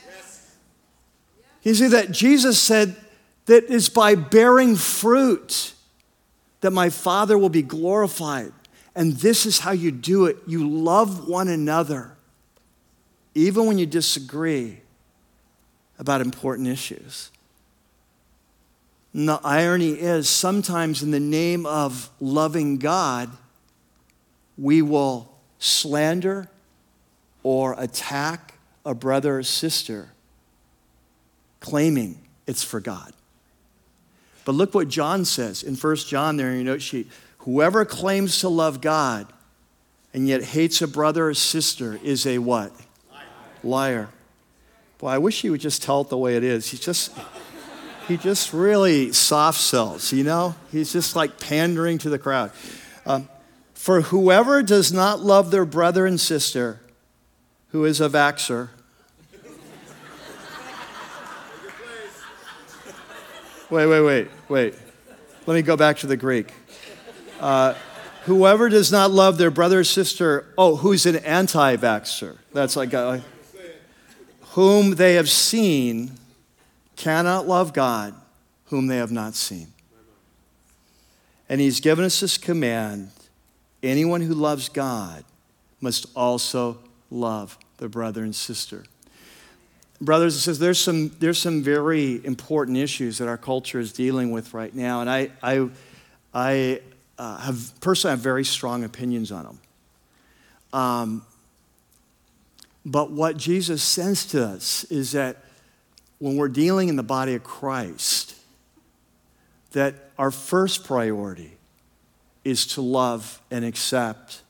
[1.63, 2.95] You see that Jesus said
[3.47, 5.73] that it's by bearing fruit
[6.61, 8.53] that my Father will be glorified.
[8.95, 10.37] And this is how you do it.
[10.45, 12.12] You love one another,
[13.35, 14.79] even when you disagree
[15.99, 17.31] about important issues.
[19.13, 23.29] And the irony is, sometimes in the name of loving God,
[24.57, 26.49] we will slander
[27.43, 28.55] or attack
[28.85, 30.09] a brother or sister,
[31.59, 33.13] claiming it's for God.
[34.45, 37.07] But look what John says in 1 John there in your note sheet.
[37.39, 39.31] Whoever claims to love God
[40.13, 42.71] and yet hates a brother or sister is a what?
[43.63, 44.09] Liar.
[44.97, 46.71] Boy, I wish he would just tell it the way it is.
[46.71, 47.11] He's just
[48.07, 50.55] he just really soft sells, you know?
[50.71, 52.51] He's just like pandering to the crowd.
[53.05, 53.29] Um,
[53.73, 56.81] For whoever does not love their brother and sister,
[57.69, 58.69] who is a vaxer,
[63.69, 64.75] wait, wait, wait, wait.
[65.45, 66.53] Let me go back to the Greek.
[67.39, 67.73] Uh,
[68.25, 72.37] whoever does not love their brother or sister, oh, who's an anti vaxxer?
[72.53, 73.23] That's like, a,
[74.53, 76.11] whom they have seen
[76.95, 78.13] cannot love God
[78.65, 79.67] whom they have not seen.
[81.49, 83.09] And he's given us this command
[83.81, 85.23] anyone who loves God
[85.81, 86.77] must also
[87.11, 88.83] love their brother and sister.
[89.99, 94.31] Brothers and sisters, there's some, there's some very important issues that our culture is dealing
[94.31, 95.69] with right now, and I, I,
[96.33, 96.81] I
[97.17, 99.59] uh, have personally have very strong opinions on them.
[100.73, 101.25] Um,
[102.85, 105.37] but what Jesus says to us is that
[106.19, 108.35] when we're dealing in the body of Christ,
[109.71, 111.57] that our first priority
[112.43, 114.41] is to love and accept,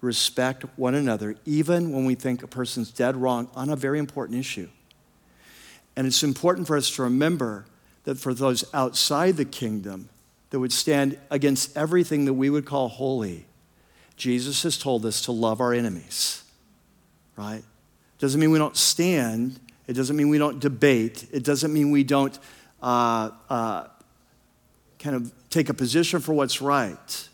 [0.00, 4.38] respect one another, even when we think a person's dead wrong on a very important
[4.38, 4.68] issue.
[5.96, 7.66] And it's important for us to remember
[8.04, 10.08] that for those outside the kingdom
[10.50, 13.46] that would stand against everything that we would call holy,
[14.16, 16.42] Jesus has told us to love our enemies,
[17.36, 17.62] right?
[18.24, 21.26] Doesn't mean we don't stand it doesn't mean we don't debate.
[21.30, 22.38] It doesn't mean we don't
[22.82, 23.86] uh, uh,
[24.98, 27.28] kind of take a position for what's right.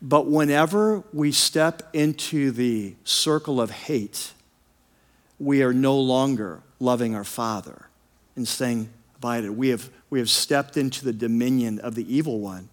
[0.00, 4.32] But whenever we step into the circle of hate,
[5.38, 7.86] we are no longer loving our Father
[8.36, 9.50] and staying abided.
[9.50, 12.68] We have, we have stepped into the dominion of the evil one,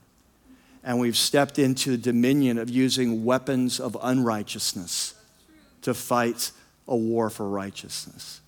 [0.84, 5.16] and we've stepped into the dominion of using weapons of unrighteousness
[5.82, 6.52] to fight
[6.88, 8.42] a war for righteousness.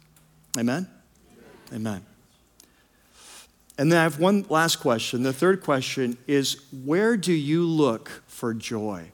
[0.58, 0.88] Amen?
[1.74, 2.06] Amen?
[3.78, 5.24] And then I have one last question.
[5.24, 9.12] The third question is where do you look for joy?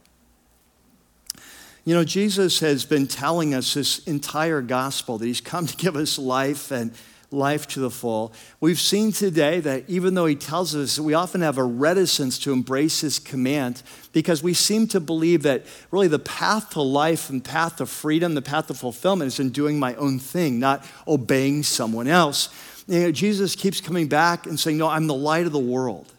[1.86, 5.96] You know, Jesus has been telling us this entire gospel that he's come to give
[5.96, 6.92] us life and
[7.32, 8.34] life to the full.
[8.60, 12.54] We've seen today that even though he tells us, we often have a reticence to
[12.54, 17.44] embrace his command because we seem to believe that really the path to life and
[17.44, 21.64] path to freedom, the path to fulfillment is in doing my own thing, not obeying
[21.64, 22.50] someone else.
[22.88, 26.12] You know, Jesus keeps coming back and saying, No, I'm the light of the world.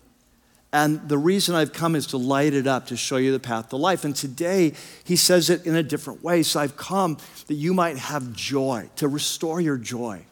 [0.72, 3.70] And the reason I've come is to light it up, to show you the path
[3.70, 4.04] to life.
[4.04, 6.42] And today, he says it in a different way.
[6.42, 10.26] So I've come that you might have joy, to restore your joy.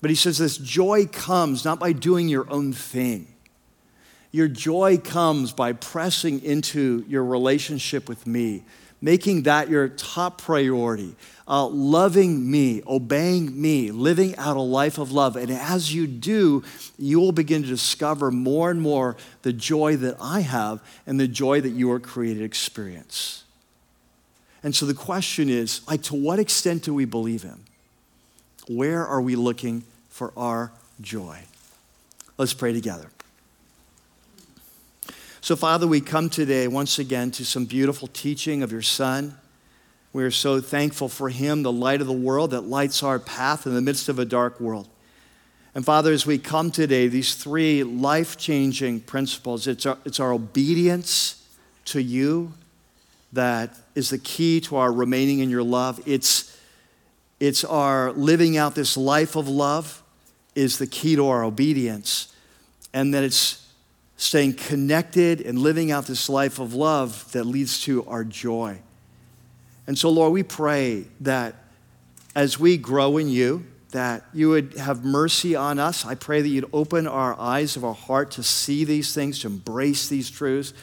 [0.00, 3.26] But he says this joy comes not by doing your own thing.
[4.30, 8.62] Your joy comes by pressing into your relationship with me,
[9.00, 11.16] making that your top priority,
[11.48, 15.34] uh, loving me, obeying me, living out a life of love.
[15.36, 16.62] And as you do,
[16.98, 21.28] you will begin to discover more and more the joy that I have and the
[21.28, 23.44] joy that you are created experience.
[24.62, 27.64] And so the question is like, to what extent do we believe him?
[28.68, 31.40] Where are we looking for our joy?
[32.36, 33.08] Let's pray together.
[35.40, 39.38] So, Father, we come today once again to some beautiful teaching of your Son.
[40.12, 43.66] We are so thankful for him, the light of the world that lights our path
[43.66, 44.88] in the midst of a dark world.
[45.74, 50.32] And Father, as we come today, these three life changing principles it's our, it's our
[50.32, 51.42] obedience
[51.86, 52.52] to you
[53.32, 56.00] that is the key to our remaining in your love.
[56.04, 56.47] It's,
[57.40, 60.02] it's our living out this life of love
[60.54, 62.34] is the key to our obedience.
[62.92, 63.66] And that it's
[64.16, 68.80] staying connected and living out this life of love that leads to our joy.
[69.86, 71.54] And so, Lord, we pray that
[72.34, 76.04] as we grow in you, that you would have mercy on us.
[76.04, 79.46] I pray that you'd open our eyes of our heart to see these things, to
[79.46, 80.74] embrace these truths,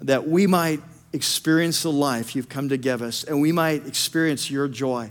[0.00, 0.80] that we might
[1.12, 5.10] experience the life you've come to give us, and we might experience your joy,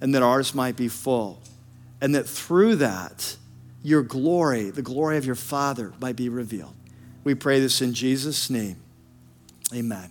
[0.00, 1.40] and that ours might be full.
[2.00, 3.36] And that through that,
[3.82, 6.74] your glory, the glory of your Father, might be revealed.
[7.24, 8.76] We pray this in Jesus' name.
[9.74, 10.10] Amen.